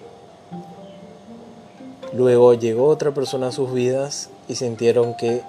Luego 2.13 2.53
llegó 2.53 2.87
otra 2.87 3.13
persona 3.13 3.47
a 3.47 3.51
sus 3.51 3.73
vidas 3.73 4.29
y 4.47 4.55
sintieron 4.55 5.15
que 5.17 5.41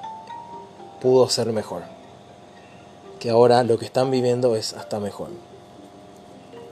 pudo 1.01 1.29
ser 1.29 1.53
mejor. 1.53 1.83
Que 3.21 3.31
ahora 3.31 3.63
lo 3.63 3.79
que 3.79 3.85
están 3.85 4.11
viviendo 4.11 4.57
es 4.57 4.73
hasta 4.73 4.99
mejor. 4.99 5.29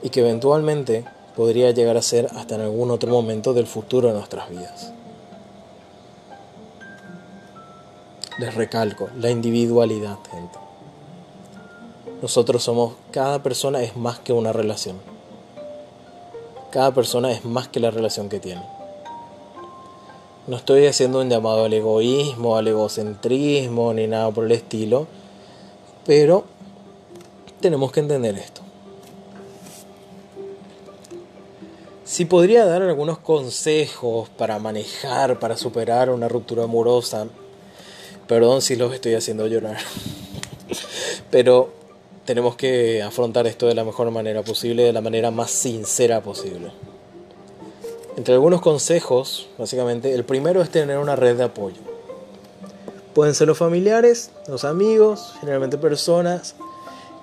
Y 0.03 0.11
que 0.11 0.21
eventualmente 0.21 1.05
podría 1.37 1.71
llegar 1.71 1.97
a 1.97 2.03
ser 2.03 2.29
hasta 2.35 2.57
en 2.57 2.63
algún 2.63 2.91
otro 2.91 3.11
momento 3.11 3.55
del 3.55 3.67
futuro 3.69 4.09
de 4.09 4.15
nuestras 4.15 4.51
vidas. 4.51 4.93
Les 8.39 8.53
recalco, 8.53 9.09
la 9.17 9.31
individualidad, 9.31 10.19
gente. 10.29 10.64
Nosotros 12.25 12.63
somos, 12.63 12.95
cada 13.11 13.43
persona 13.43 13.83
es 13.83 13.99
más 13.99 14.19
que 14.19 14.33
una 14.33 14.51
relación. 14.51 14.97
Cada 16.71 16.95
persona 16.95 17.31
es 17.31 17.45
más 17.45 17.69
que 17.69 17.81
la 17.81 17.91
relación 17.91 18.31
que 18.31 18.41
tiene. 18.41 18.63
No 20.47 20.57
estoy 20.57 20.87
haciendo 20.87 21.21
un 21.21 21.29
llamado 21.29 21.67
al 21.67 21.73
egoísmo, 21.75 22.57
al 22.57 22.67
egocentrismo, 22.67 23.93
ni 23.93 24.07
nada 24.07 24.31
por 24.31 24.47
el 24.47 24.53
estilo, 24.53 25.07
pero 26.07 26.45
tenemos 27.61 27.93
que 27.93 28.01
entender 28.01 28.39
esto. 28.39 28.63
Si 32.05 32.25
podría 32.25 32.65
dar 32.65 32.81
algunos 32.81 33.19
consejos 33.19 34.31
para 34.31 34.59
manejar, 34.59 35.39
para 35.39 35.59
superar 35.59 36.09
una 36.09 36.31
ruptura 36.31 36.65
amorosa, 36.65 37.27
perdón 38.27 38.63
si 38.63 38.77
los 38.77 38.95
estoy 38.95 39.13
haciendo 39.13 39.47
llorar, 39.47 39.77
pero 41.31 41.84
tenemos 42.25 42.57
que 42.57 43.03
afrontar 43.03 43.47
esto 43.47 43.67
de 43.67 43.75
la 43.75 43.85
mejor 43.85 44.11
manera 44.11 44.43
posible, 44.43 44.83
de 44.83 44.93
la 44.93 45.01
manera 45.01 45.31
más 45.31 45.51
sincera 45.51 46.23
posible. 46.23 46.73
Entre 48.17 48.35
algunos 48.35 48.61
consejos, 48.61 49.49
básicamente, 49.59 50.15
el 50.15 50.25
primero 50.25 50.63
es 50.63 50.71
tener 50.71 50.99
una 50.99 51.17
red 51.17 51.37
de 51.37 51.45
apoyo. 51.45 51.81
Pueden 53.13 53.35
ser 53.35 53.49
los 53.49 53.59
familiares, 53.59 54.31
los 54.49 54.65
amigos, 54.65 55.35
generalmente 55.41 55.79
personas 55.79 56.55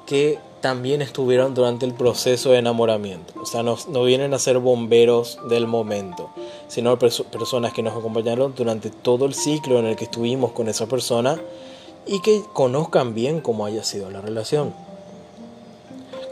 que 0.05 0.39
también 0.61 1.01
estuvieron 1.01 1.53
durante 1.53 1.85
el 1.85 1.93
proceso 1.93 2.51
de 2.51 2.59
enamoramiento. 2.59 3.33
O 3.41 3.45
sea, 3.45 3.63
no, 3.63 3.77
no 3.87 4.03
vienen 4.03 4.33
a 4.33 4.39
ser 4.39 4.59
bomberos 4.59 5.39
del 5.49 5.65
momento, 5.65 6.29
sino 6.67 6.97
personas 6.99 7.73
que 7.73 7.81
nos 7.81 7.97
acompañaron 7.97 8.53
durante 8.55 8.89
todo 8.89 9.25
el 9.25 9.33
ciclo 9.33 9.79
en 9.79 9.87
el 9.87 9.95
que 9.95 10.05
estuvimos 10.05 10.51
con 10.51 10.69
esa 10.69 10.85
persona 10.85 11.39
y 12.05 12.21
que 12.21 12.43
conozcan 12.53 13.13
bien 13.13 13.41
cómo 13.41 13.65
haya 13.65 13.83
sido 13.83 14.09
la 14.11 14.21
relación. 14.21 14.73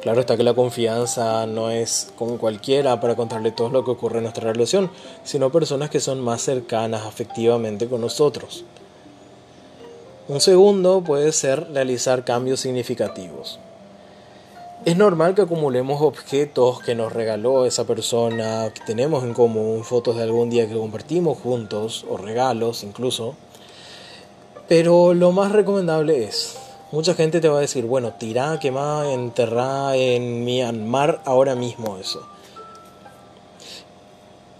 Claro 0.02 0.22
está 0.22 0.38
que 0.38 0.44
la 0.44 0.54
confianza 0.54 1.46
no 1.46 1.70
es 1.70 2.14
con 2.18 2.38
cualquiera 2.38 3.02
para 3.02 3.16
contarle 3.16 3.52
todo 3.52 3.70
lo 3.70 3.84
que 3.84 3.92
ocurre 3.92 4.20
en 4.20 4.24
nuestra 4.24 4.52
relación, 4.54 4.90
sino 5.26 5.52
personas 5.52 5.90
que 5.90 6.00
son 6.00 6.22
más 6.22 6.42
cercanas 6.42 7.06
afectivamente 7.06 7.88
con 7.88 8.00
nosotros. 8.00 8.64
Un 10.30 10.40
segundo 10.40 11.04
puede 11.04 11.34
ser 11.34 11.74
realizar 11.74 12.24
cambios 12.24 12.62
significativos. 12.62 13.60
Es 14.86 14.96
normal 14.96 15.36
que 15.36 15.42
acumulemos 15.42 16.02
objetos 16.02 16.80
que 16.80 16.96
nos 16.96 17.12
regaló 17.12 17.66
esa 17.66 17.84
persona, 17.84 18.72
que 18.74 18.82
tenemos 18.86 19.26
en 19.26 19.34
común, 19.34 19.84
fotos 19.84 20.16
de 20.16 20.24
algún 20.24 20.50
día 20.50 20.70
que 20.70 20.78
compartimos 20.78 21.38
juntos, 21.40 22.06
o 22.10 22.16
regalos 22.16 22.84
incluso. 22.84 23.36
Pero 24.70 25.14
lo 25.14 25.34
más 25.34 25.52
recomendable 25.52 26.24
es, 26.24 26.58
mucha 26.92 27.14
gente 27.14 27.40
te 27.40 27.50
va 27.50 27.58
a 27.58 27.62
decir, 27.62 27.86
bueno, 27.86 28.14
tirá, 28.14 28.60
quemá, 28.60 29.12
enterrá 29.12 29.96
en 29.96 30.44
Myanmar 30.44 31.22
ahora 31.26 31.56
mismo 31.56 31.98
eso. 31.98 32.26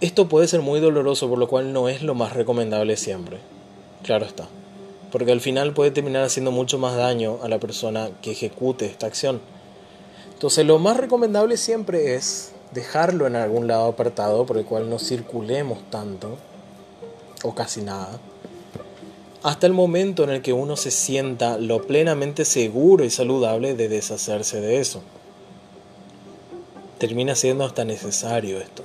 Esto 0.00 0.28
puede 0.28 0.48
ser 0.48 0.62
muy 0.62 0.80
doloroso, 0.80 1.28
por 1.28 1.38
lo 1.38 1.48
cual 1.48 1.72
no 1.72 1.88
es 1.88 2.02
lo 2.02 2.14
más 2.14 2.32
recomendable 2.32 2.96
siempre. 2.96 3.38
Claro 4.02 4.24
está. 4.24 4.48
Porque 5.12 5.32
al 5.32 5.40
final 5.40 5.74
puede 5.74 5.90
terminar 5.90 6.22
haciendo 6.22 6.52
mucho 6.52 6.78
más 6.78 6.96
daño 6.96 7.38
a 7.42 7.48
la 7.48 7.58
persona 7.58 8.10
que 8.22 8.30
ejecute 8.30 8.86
esta 8.86 9.06
acción. 9.06 9.40
Entonces 10.32 10.64
lo 10.64 10.78
más 10.78 10.96
recomendable 10.96 11.56
siempre 11.56 12.14
es 12.14 12.52
dejarlo 12.72 13.26
en 13.26 13.36
algún 13.36 13.66
lado 13.66 13.88
apartado 13.88 14.46
por 14.46 14.56
el 14.56 14.64
cual 14.64 14.88
no 14.88 14.98
circulemos 14.98 15.78
tanto 15.90 16.38
o 17.42 17.54
casi 17.54 17.82
nada 17.82 18.18
hasta 19.42 19.66
el 19.66 19.72
momento 19.72 20.24
en 20.24 20.30
el 20.30 20.42
que 20.42 20.52
uno 20.52 20.76
se 20.76 20.90
sienta 20.90 21.56
lo 21.56 21.82
plenamente 21.86 22.44
seguro 22.44 23.04
y 23.04 23.10
saludable 23.10 23.74
de 23.74 23.88
deshacerse 23.88 24.60
de 24.60 24.80
eso. 24.80 25.02
termina 26.98 27.34
siendo 27.34 27.64
hasta 27.64 27.82
necesario 27.86 28.58
esto. 28.58 28.84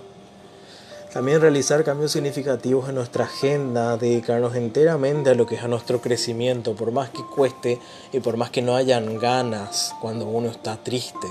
También 1.12 1.42
realizar 1.42 1.84
cambios 1.84 2.14
significativos 2.14 2.88
en 2.88 2.96
nuestra 2.96 3.26
agenda, 3.26 3.98
dedicarnos 3.98 4.56
enteramente 4.56 5.30
a 5.30 5.34
lo 5.34 5.46
que 5.46 5.56
es 5.56 5.64
a 5.64 5.68
nuestro 5.68 6.00
crecimiento, 6.00 6.76
por 6.76 6.92
más 6.92 7.10
que 7.10 7.24
cueste 7.36 7.80
y 8.14 8.22
por 8.22 8.38
más 8.38 8.52
que 8.52 8.62
no 8.62 8.76
hayan 8.76 9.18
ganas 9.18 9.94
cuando 10.02 10.26
uno 10.26 10.50
está 10.50 10.78
triste. 10.78 11.28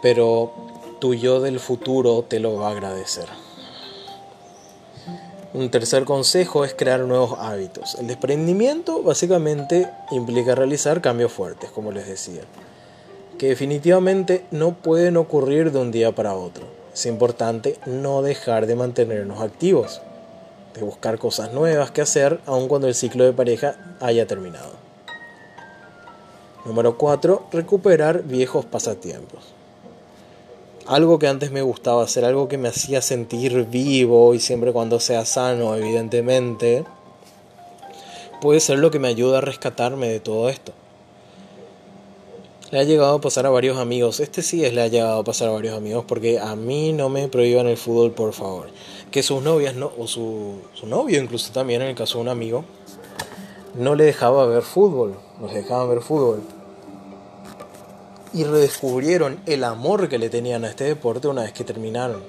Pero 0.00 0.52
tu 1.00 1.14
yo 1.14 1.40
del 1.40 1.60
futuro 1.60 2.24
te 2.28 2.40
lo 2.40 2.56
va 2.56 2.68
a 2.68 2.70
agradecer. 2.72 3.41
Un 5.54 5.70
tercer 5.70 6.06
consejo 6.06 6.64
es 6.64 6.72
crear 6.72 7.00
nuevos 7.00 7.38
hábitos. 7.38 7.96
El 7.96 8.06
desprendimiento 8.06 9.02
básicamente 9.02 9.86
implica 10.10 10.54
realizar 10.54 11.02
cambios 11.02 11.30
fuertes, 11.30 11.70
como 11.70 11.92
les 11.92 12.08
decía, 12.08 12.40
que 13.36 13.48
definitivamente 13.48 14.46
no 14.50 14.72
pueden 14.72 15.18
ocurrir 15.18 15.70
de 15.70 15.78
un 15.78 15.92
día 15.92 16.12
para 16.12 16.34
otro. 16.34 16.64
Es 16.94 17.04
importante 17.04 17.78
no 17.84 18.22
dejar 18.22 18.66
de 18.66 18.76
mantenernos 18.76 19.42
activos, 19.42 20.00
de 20.72 20.80
buscar 20.80 21.18
cosas 21.18 21.52
nuevas 21.52 21.90
que 21.90 22.00
hacer 22.00 22.40
aun 22.46 22.66
cuando 22.66 22.88
el 22.88 22.94
ciclo 22.94 23.24
de 23.24 23.34
pareja 23.34 23.76
haya 24.00 24.26
terminado. 24.26 24.72
Número 26.64 26.96
4. 26.96 27.48
Recuperar 27.52 28.22
viejos 28.22 28.64
pasatiempos 28.64 29.52
algo 30.86 31.18
que 31.18 31.28
antes 31.28 31.50
me 31.50 31.62
gustaba 31.62 32.02
hacer, 32.02 32.24
algo 32.24 32.48
que 32.48 32.58
me 32.58 32.68
hacía 32.68 33.02
sentir 33.02 33.66
vivo 33.66 34.34
y 34.34 34.40
siempre 34.40 34.72
cuando 34.72 35.00
sea 35.00 35.24
sano, 35.24 35.74
evidentemente, 35.76 36.84
puede 38.40 38.60
ser 38.60 38.78
lo 38.78 38.90
que 38.90 38.98
me 38.98 39.08
ayuda 39.08 39.38
a 39.38 39.40
rescatarme 39.40 40.08
de 40.08 40.20
todo 40.20 40.48
esto. 40.48 40.72
Le 42.70 42.80
ha 42.80 42.84
llegado 42.84 43.16
a 43.16 43.20
pasar 43.20 43.46
a 43.46 43.50
varios 43.50 43.76
amigos, 43.76 44.20
este 44.20 44.42
sí 44.42 44.64
es 44.64 44.72
le 44.72 44.80
ha 44.80 44.88
llegado 44.88 45.20
a 45.20 45.24
pasar 45.24 45.48
a 45.48 45.52
varios 45.52 45.76
amigos 45.76 46.04
porque 46.08 46.38
a 46.38 46.56
mí 46.56 46.92
no 46.92 47.10
me 47.10 47.28
prohíban 47.28 47.66
el 47.66 47.76
fútbol, 47.76 48.12
por 48.12 48.32
favor. 48.32 48.68
Que 49.10 49.22
sus 49.22 49.42
novias, 49.42 49.74
no, 49.74 49.92
o 49.98 50.06
su, 50.06 50.54
su 50.72 50.86
novio 50.86 51.22
incluso 51.22 51.52
también, 51.52 51.82
en 51.82 51.88
el 51.88 51.94
caso 51.94 52.18
de 52.18 52.22
un 52.22 52.28
amigo, 52.28 52.64
no 53.74 53.94
le 53.94 54.04
dejaba 54.04 54.46
ver 54.46 54.62
fútbol, 54.62 55.16
nos 55.38 55.52
dejaban 55.52 55.88
ver 55.90 56.00
fútbol 56.00 56.42
y 58.32 58.44
redescubrieron 58.44 59.40
el 59.46 59.64
amor 59.64 60.08
que 60.08 60.18
le 60.18 60.30
tenían 60.30 60.64
a 60.64 60.68
este 60.68 60.84
deporte 60.84 61.28
una 61.28 61.42
vez 61.42 61.52
que 61.52 61.64
terminaron. 61.64 62.22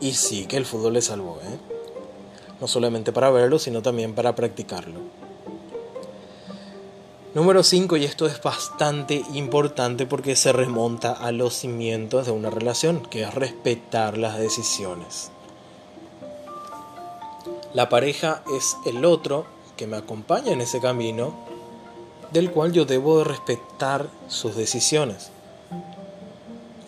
Y 0.00 0.12
sí 0.12 0.46
que 0.46 0.56
el 0.56 0.66
fútbol 0.66 0.94
les 0.94 1.06
salvó, 1.06 1.38
¿eh? 1.42 1.58
No 2.60 2.68
solamente 2.68 3.12
para 3.12 3.30
verlo, 3.30 3.58
sino 3.58 3.82
también 3.82 4.14
para 4.14 4.34
practicarlo. 4.34 5.00
Número 7.34 7.62
5, 7.62 7.96
y 7.96 8.04
esto 8.04 8.26
es 8.26 8.42
bastante 8.42 9.22
importante 9.32 10.04
porque 10.04 10.36
se 10.36 10.52
remonta 10.52 11.12
a 11.12 11.32
los 11.32 11.54
cimientos 11.54 12.26
de 12.26 12.32
una 12.32 12.50
relación, 12.50 13.00
que 13.06 13.22
es 13.22 13.34
respetar 13.34 14.18
las 14.18 14.38
decisiones. 14.38 15.30
La 17.72 17.88
pareja 17.88 18.42
es 18.54 18.76
el 18.84 19.06
otro 19.06 19.46
que 19.78 19.86
me 19.86 19.96
acompaña 19.96 20.52
en 20.52 20.60
ese 20.60 20.78
camino 20.78 21.51
del 22.32 22.50
cual 22.50 22.72
yo 22.72 22.84
debo 22.84 23.18
de 23.18 23.24
respetar 23.24 24.06
sus 24.28 24.56
decisiones. 24.56 25.30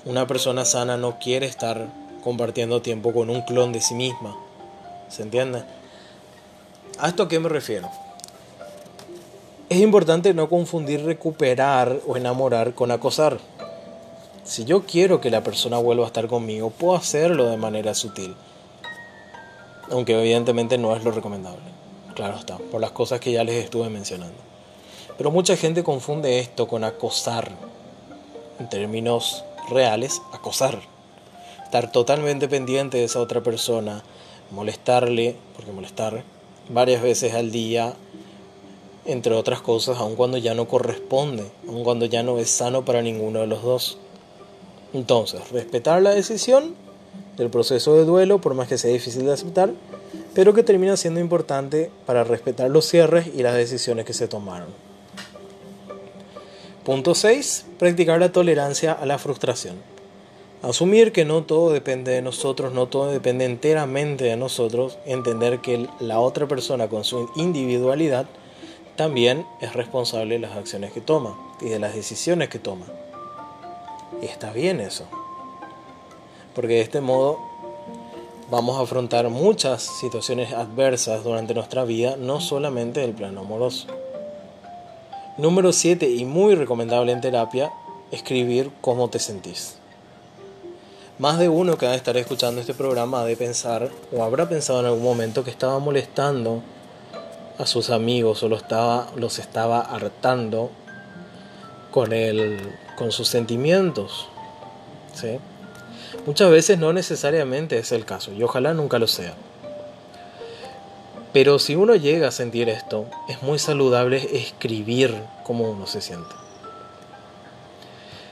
Una 0.06 0.26
persona 0.26 0.64
sana 0.64 0.96
no 0.96 1.18
quiere 1.18 1.46
estar 1.46 1.88
compartiendo 2.22 2.80
tiempo 2.82 3.12
con 3.12 3.28
un 3.28 3.42
clon 3.42 3.72
de 3.72 3.80
sí 3.80 3.94
misma. 3.94 4.36
¿Se 5.08 5.22
entiende? 5.22 5.62
¿A 6.98 7.08
esto 7.08 7.24
a 7.24 7.28
qué 7.28 7.38
me 7.38 7.48
refiero? 7.48 7.90
Es 9.68 9.80
importante 9.80 10.32
no 10.34 10.48
confundir 10.48 11.04
recuperar 11.04 12.00
o 12.06 12.16
enamorar 12.16 12.74
con 12.74 12.90
acosar. 12.90 13.38
Si 14.44 14.64
yo 14.64 14.84
quiero 14.84 15.20
que 15.20 15.30
la 15.30 15.42
persona 15.42 15.78
vuelva 15.78 16.04
a 16.04 16.06
estar 16.06 16.26
conmigo, 16.26 16.70
puedo 16.70 16.96
hacerlo 16.96 17.46
de 17.46 17.56
manera 17.56 17.94
sutil. 17.94 18.34
Aunque 19.90 20.18
evidentemente 20.18 20.78
no 20.78 20.94
es 20.94 21.04
lo 21.04 21.10
recomendable. 21.10 21.64
Claro 22.14 22.38
está, 22.38 22.58
por 22.58 22.80
las 22.80 22.92
cosas 22.92 23.20
que 23.20 23.32
ya 23.32 23.44
les 23.44 23.64
estuve 23.64 23.88
mencionando. 23.90 24.53
Pero 25.16 25.30
mucha 25.30 25.56
gente 25.56 25.84
confunde 25.84 26.40
esto 26.40 26.66
con 26.66 26.82
acosar, 26.82 27.52
en 28.58 28.68
términos 28.68 29.44
reales, 29.68 30.20
acosar. 30.32 30.80
Estar 31.62 31.92
totalmente 31.92 32.48
pendiente 32.48 32.98
de 32.98 33.04
esa 33.04 33.20
otra 33.20 33.42
persona, 33.42 34.02
molestarle, 34.50 35.36
porque 35.54 35.72
molestar 35.72 36.24
varias 36.68 37.02
veces 37.02 37.34
al 37.34 37.50
día, 37.50 37.94
entre 39.04 39.34
otras 39.34 39.60
cosas, 39.60 39.98
aun 39.98 40.16
cuando 40.16 40.38
ya 40.38 40.54
no 40.54 40.66
corresponde, 40.66 41.50
aun 41.68 41.84
cuando 41.84 42.06
ya 42.06 42.22
no 42.22 42.38
es 42.38 42.50
sano 42.50 42.84
para 42.84 43.02
ninguno 43.02 43.40
de 43.40 43.46
los 43.46 43.62
dos. 43.62 43.98
Entonces, 44.92 45.50
respetar 45.50 46.02
la 46.02 46.10
decisión 46.10 46.74
del 47.36 47.50
proceso 47.50 47.94
de 47.94 48.04
duelo, 48.04 48.40
por 48.40 48.54
más 48.54 48.68
que 48.68 48.78
sea 48.78 48.92
difícil 48.92 49.26
de 49.26 49.32
aceptar, 49.32 49.72
pero 50.34 50.54
que 50.54 50.62
termina 50.62 50.96
siendo 50.96 51.20
importante 51.20 51.90
para 52.06 52.24
respetar 52.24 52.70
los 52.70 52.86
cierres 52.86 53.28
y 53.34 53.42
las 53.42 53.54
decisiones 53.54 54.04
que 54.04 54.12
se 54.12 54.28
tomaron. 54.28 54.83
Punto 56.84 57.14
6. 57.14 57.64
Practicar 57.78 58.20
la 58.20 58.30
tolerancia 58.30 58.92
a 58.92 59.06
la 59.06 59.16
frustración. 59.16 59.76
Asumir 60.60 61.12
que 61.12 61.24
no 61.24 61.42
todo 61.42 61.72
depende 61.72 62.12
de 62.12 62.20
nosotros, 62.20 62.74
no 62.74 62.88
todo 62.88 63.10
depende 63.10 63.46
enteramente 63.46 64.24
de 64.24 64.36
nosotros, 64.36 64.98
entender 65.06 65.60
que 65.60 65.88
la 65.98 66.20
otra 66.20 66.46
persona 66.46 66.88
con 66.88 67.04
su 67.04 67.30
individualidad 67.36 68.26
también 68.96 69.46
es 69.62 69.72
responsable 69.72 70.34
de 70.34 70.40
las 70.40 70.58
acciones 70.58 70.92
que 70.92 71.00
toma 71.00 71.34
y 71.62 71.70
de 71.70 71.78
las 71.78 71.94
decisiones 71.94 72.50
que 72.50 72.58
toma. 72.58 72.84
Y 74.20 74.26
está 74.26 74.52
bien 74.52 74.78
eso. 74.78 75.06
Porque 76.54 76.74
de 76.74 76.80
este 76.82 77.00
modo 77.00 77.38
vamos 78.50 78.78
a 78.78 78.82
afrontar 78.82 79.30
muchas 79.30 79.82
situaciones 80.00 80.52
adversas 80.52 81.24
durante 81.24 81.54
nuestra 81.54 81.86
vida, 81.86 82.16
no 82.18 82.42
solamente 82.42 83.00
del 83.00 83.14
plano 83.14 83.40
amoroso. 83.40 83.86
Número 85.36 85.72
7 85.72 86.08
y 86.08 86.24
muy 86.24 86.54
recomendable 86.54 87.10
en 87.10 87.20
terapia, 87.20 87.72
escribir 88.12 88.70
cómo 88.80 89.10
te 89.10 89.18
sentís. 89.18 89.78
Más 91.18 91.40
de 91.40 91.48
uno 91.48 91.76
que 91.76 91.86
va 91.86 91.92
a 91.92 91.96
estar 91.96 92.16
escuchando 92.16 92.60
este 92.60 92.72
programa 92.72 93.20
ha 93.20 93.24
de 93.24 93.36
pensar 93.36 93.90
o 94.12 94.22
habrá 94.22 94.48
pensado 94.48 94.78
en 94.78 94.86
algún 94.86 95.02
momento 95.02 95.42
que 95.42 95.50
estaba 95.50 95.80
molestando 95.80 96.62
a 97.58 97.66
sus 97.66 97.90
amigos 97.90 98.44
o 98.44 98.48
los 98.48 98.62
estaba, 98.62 99.08
los 99.16 99.40
estaba 99.40 99.80
hartando 99.80 100.70
con, 101.90 102.12
el, 102.12 102.60
con 102.96 103.10
sus 103.10 103.26
sentimientos. 103.26 104.28
¿sí? 105.14 105.38
Muchas 106.26 106.48
veces 106.52 106.78
no 106.78 106.92
necesariamente 106.92 107.76
es 107.78 107.90
el 107.90 108.04
caso 108.04 108.32
y 108.32 108.40
ojalá 108.44 108.72
nunca 108.72 109.00
lo 109.00 109.08
sea. 109.08 109.34
Pero 111.34 111.58
si 111.58 111.74
uno 111.74 111.96
llega 111.96 112.28
a 112.28 112.30
sentir 112.30 112.68
esto, 112.68 113.06
es 113.28 113.42
muy 113.42 113.58
saludable 113.58 114.24
escribir 114.38 115.12
cómo 115.42 115.68
uno 115.68 115.84
se 115.88 116.00
siente. 116.00 116.32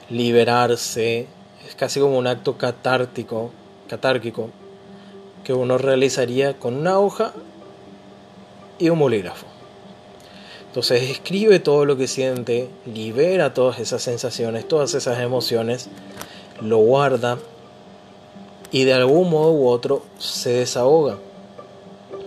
Liberarse 0.08 1.26
es 1.66 1.74
casi 1.74 1.98
como 1.98 2.16
un 2.16 2.28
acto 2.28 2.56
catártico, 2.56 3.50
catárquico, 3.88 4.50
que 5.42 5.52
uno 5.52 5.78
realizaría 5.78 6.60
con 6.60 6.76
una 6.76 7.00
hoja 7.00 7.32
y 8.78 8.88
un 8.88 9.00
bolígrafo. 9.00 9.46
Entonces 10.68 11.10
escribe 11.10 11.58
todo 11.58 11.84
lo 11.84 11.96
que 11.96 12.06
siente, 12.06 12.70
libera 12.86 13.52
todas 13.52 13.80
esas 13.80 14.00
sensaciones, 14.00 14.68
todas 14.68 14.94
esas 14.94 15.18
emociones, 15.18 15.88
lo 16.60 16.78
guarda 16.78 17.38
y 18.70 18.84
de 18.84 18.92
algún 18.92 19.28
modo 19.28 19.50
u 19.50 19.66
otro 19.66 20.04
se 20.20 20.50
desahoga 20.50 21.18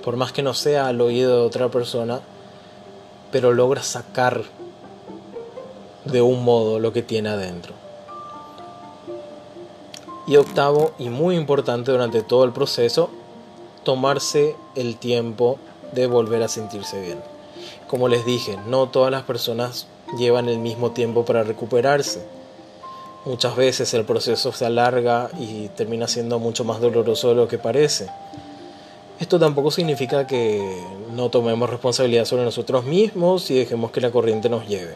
por 0.06 0.18
más 0.18 0.32
que 0.32 0.44
no 0.44 0.54
sea 0.54 0.88
al 0.88 1.02
oído 1.02 1.36
de 1.36 1.48
otra 1.48 1.70
persona, 1.70 2.20
pero 3.32 3.52
logra 3.54 3.82
sacar 3.82 4.44
de 6.06 6.22
un 6.22 6.46
modo 6.46 6.80
lo 6.80 6.94
que 6.94 7.02
tiene 7.02 7.30
adentro. 7.30 7.74
Y 10.28 10.36
octavo, 10.36 10.94
y 11.00 11.10
muy 11.10 11.36
importante 11.36 11.92
durante 11.92 12.22
todo 12.22 12.44
el 12.44 12.52
proceso, 12.52 13.10
tomarse 13.84 14.56
el 14.76 14.98
tiempo 14.98 15.58
de 15.92 16.06
volver 16.06 16.44
a 16.44 16.50
sentirse 16.50 17.02
bien. 17.02 17.20
Como 17.88 18.08
les 18.08 18.26
dije, 18.26 18.60
no 18.68 18.90
todas 18.90 19.12
las 19.12 19.24
personas 19.24 19.88
llevan 20.20 20.50
el 20.50 20.60
mismo 20.60 20.92
tiempo 20.92 21.26
para 21.26 21.42
recuperarse. 21.42 22.24
Muchas 23.26 23.56
veces 23.56 23.92
el 23.96 24.06
proceso 24.06 24.52
se 24.52 24.68
alarga 24.68 25.32
y 25.40 25.70
termina 25.70 26.08
siendo 26.08 26.38
mucho 26.38 26.64
más 26.64 26.80
doloroso 26.80 27.30
de 27.30 27.36
lo 27.36 27.48
que 27.48 27.58
parece. 27.58 28.08
Esto 29.20 29.40
tampoco 29.40 29.72
significa 29.72 30.28
que 30.28 30.84
no 31.14 31.30
tomemos 31.30 31.70
responsabilidad 31.70 32.26
sobre 32.26 32.44
nosotros 32.44 32.84
mismos 32.84 33.50
y 33.50 33.56
dejemos 33.56 33.92
que 33.92 34.02
la 34.02 34.12
corriente 34.12 34.50
nos 34.50 34.68
lleve. 34.68 34.96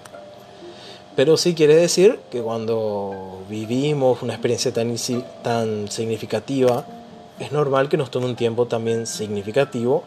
Pero 1.16 1.38
sí 1.38 1.56
quiere 1.56 1.76
decir 1.76 2.20
que 2.30 2.42
cuando 2.42 3.40
vivimos 3.50 4.22
una 4.22 4.34
experiencia 4.34 4.74
tan, 4.74 4.94
tan 5.42 5.90
significativa, 5.90 6.86
es 7.40 7.54
normal 7.54 7.88
que 7.88 7.96
nos 7.96 8.12
tome 8.12 8.26
un 8.26 8.36
tiempo 8.36 8.68
también 8.68 9.08
significativo 9.08 10.04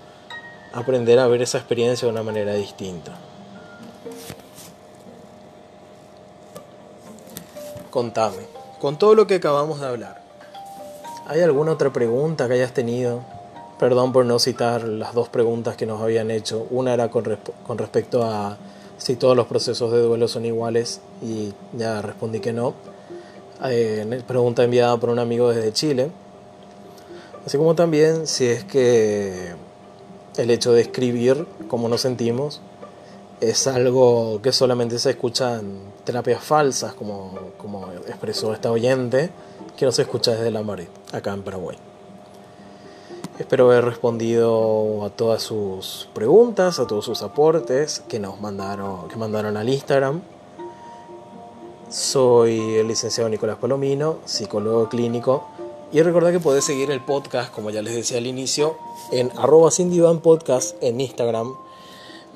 aprender 0.75 1.19
a 1.19 1.27
ver 1.27 1.43
esa 1.43 1.59
experiencia 1.59 2.07
de 2.07 2.13
una 2.13 2.23
manera 2.23 2.55
distinta. 2.55 3.13
Contame, 7.91 8.43
con 8.81 8.99
todo 8.99 9.15
lo 9.15 9.27
que 9.27 9.37
acabamos 9.37 9.81
de 9.81 9.87
hablar, 9.87 10.23
¿hay 11.27 11.41
alguna 11.41 11.73
otra 11.73 11.93
pregunta 11.93 12.49
que 12.49 12.55
hayas 12.55 12.73
tenido? 12.73 13.23
Perdón 13.83 14.13
por 14.13 14.25
no 14.25 14.39
citar 14.39 14.85
las 14.85 15.13
dos 15.13 15.29
preguntas 15.29 15.77
que 15.77 15.87
nos 15.87 16.01
habían 16.01 16.31
hecho. 16.31 16.69
Una 16.71 16.95
era 16.95 17.11
con, 17.11 17.37
con 17.67 17.79
respecto 17.79 18.23
a 18.23 18.57
si 18.97 19.17
todos 19.17 19.37
los 19.37 19.49
procesos 19.49 19.91
de 19.91 20.01
duelo 20.01 20.29
son 20.29 20.45
iguales 20.45 21.01
y 21.21 21.53
ya 21.77 22.01
respondí 22.01 22.39
que 22.39 22.53
no. 22.53 22.75
Eh, 23.65 24.23
pregunta 24.25 24.63
enviada 24.63 24.97
por 24.99 25.11
un 25.11 25.19
amigo 25.19 25.51
desde 25.51 25.73
Chile. 25.73 26.13
Así 27.45 27.59
como 27.59 27.75
también 27.75 28.29
si 28.29 28.47
es 28.47 28.63
que 28.63 29.53
el 30.37 30.51
hecho 30.53 30.73
de 30.73 30.83
escribir 30.83 31.45
cómo 31.67 31.89
nos 31.89 32.03
sentimos 32.03 32.61
es 33.41 33.67
algo 33.67 34.39
que 34.43 34.53
solamente 34.53 35.01
se 35.01 35.11
escucha 35.11 35.59
en 35.59 35.81
terapias 36.05 36.45
falsas, 36.45 36.95
como, 36.95 37.37
como 37.59 37.91
expresó 38.07 38.55
esta 38.55 38.71
oyente, 38.71 39.31
que 39.77 39.87
no 39.87 39.91
se 39.91 40.03
escucha 40.03 40.31
desde 40.37 40.53
la 40.53 40.63
Madrid, 40.63 40.87
acá 41.13 41.33
en 41.33 41.43
Paraguay. 41.43 41.77
Espero 43.43 43.73
haber 43.73 43.85
respondido 43.85 45.05
a 45.05 45.11
todas 45.11 45.43
sus 45.43 46.09
preguntas, 46.15 46.79
a 46.79 46.87
todos 46.87 47.05
sus 47.05 47.23
aportes 47.23 48.01
que 48.09 48.21
nos 48.21 48.41
mandaron, 48.41 49.09
que 49.09 49.17
mandaron 49.17 49.57
al 49.57 49.69
Instagram. 49.69 50.23
Soy 51.91 52.77
el 52.77 52.87
licenciado 52.87 53.29
Nicolás 53.29 53.59
Palomino, 53.59 54.19
psicólogo 54.27 54.89
clínico. 54.89 55.43
Y 55.91 56.01
recordad 56.03 56.31
que 56.31 56.39
podés 56.39 56.65
seguir 56.65 56.93
el 56.93 57.01
podcast, 57.01 57.53
como 57.53 57.71
ya 57.71 57.83
les 57.83 57.97
decía 57.97 58.19
al 58.19 58.29
inicio, 58.29 58.77
en 59.11 59.33
arroba 59.37 59.71
Podcast 60.23 60.81
en 60.81 61.01
Instagram. 61.01 61.53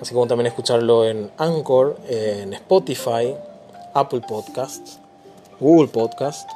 Así 0.01 0.13
como 0.13 0.27
también 0.27 0.49
escucharlo 0.49 1.05
en 1.05 1.31
Anchor, 1.39 1.99
en 2.09 2.53
Spotify, 2.53 3.33
Apple 3.95 4.23
Podcasts, 4.29 4.99
Google 5.61 5.87
Podcast, 5.87 6.51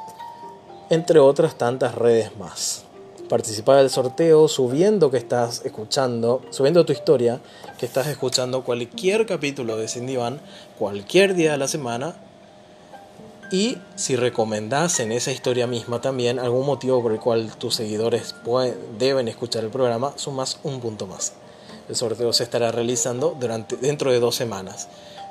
entre 0.89 1.19
otras 1.19 1.55
tantas 1.55 1.95
redes 1.95 2.35
más 2.37 2.83
participar 3.31 3.77
del 3.77 3.89
sorteo 3.89 4.49
subiendo 4.49 5.09
que 5.09 5.15
estás 5.15 5.61
escuchando, 5.63 6.41
subiendo 6.49 6.85
tu 6.85 6.91
historia, 6.91 7.39
que 7.79 7.85
estás 7.85 8.07
escuchando 8.07 8.65
cualquier 8.65 9.25
capítulo 9.25 9.77
de 9.77 9.87
Cindy 9.87 10.17
Van, 10.17 10.41
cualquier 10.77 11.33
día 11.33 11.53
de 11.53 11.57
la 11.57 11.69
semana. 11.69 12.13
Y 13.49 13.77
si 13.95 14.17
recomendás 14.17 14.99
en 14.99 15.13
esa 15.13 15.31
historia 15.31 15.65
misma 15.65 16.01
también 16.01 16.39
algún 16.39 16.65
motivo 16.65 17.01
por 17.01 17.13
el 17.13 17.21
cual 17.21 17.55
tus 17.55 17.75
seguidores 17.75 18.35
deben 18.99 19.29
escuchar 19.29 19.63
el 19.63 19.69
programa, 19.69 20.11
sumas 20.17 20.59
un 20.63 20.81
punto 20.81 21.07
más. 21.07 21.31
El 21.87 21.95
sorteo 21.95 22.33
se 22.33 22.43
estará 22.43 22.69
realizando 22.73 23.37
durante, 23.39 23.77
dentro 23.77 24.11
de 24.11 24.19
dos 24.19 24.35
semanas. 24.35 24.89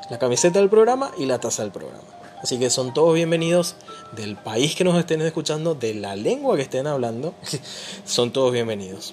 La 0.08 0.18
camiseta 0.18 0.58
del 0.58 0.70
programa 0.70 1.10
y 1.18 1.26
la 1.26 1.38
taza 1.38 1.64
del 1.64 1.70
programa. 1.70 2.19
Así 2.42 2.58
que 2.58 2.70
son 2.70 2.94
todos 2.94 3.14
bienvenidos 3.14 3.76
del 4.12 4.36
país 4.36 4.74
que 4.74 4.82
nos 4.82 4.98
estén 4.98 5.20
escuchando, 5.20 5.74
de 5.74 5.94
la 5.94 6.16
lengua 6.16 6.56
que 6.56 6.62
estén 6.62 6.86
hablando. 6.86 7.34
son 8.06 8.32
todos 8.32 8.52
bienvenidos. 8.52 9.12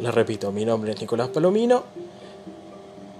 Les 0.00 0.12
repito, 0.12 0.50
mi 0.50 0.64
nombre 0.64 0.92
es 0.92 1.00
Nicolás 1.00 1.28
Palomino 1.28 1.84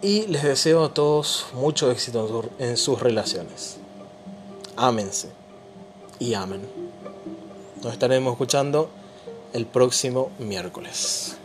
y 0.03 0.27
les 0.27 0.43
deseo 0.43 0.85
a 0.85 0.93
todos 0.93 1.47
mucho 1.55 1.89
éxito 1.91 2.51
en 2.59 2.77
sus 2.77 3.01
relaciones. 3.01 3.77
Ámense 4.77 5.31
y 6.18 6.35
amen. 6.35 6.62
Nos 7.81 7.93
estaremos 7.93 8.33
escuchando 8.33 8.91
el 9.53 9.66
próximo 9.66 10.33
miércoles. 10.41 11.37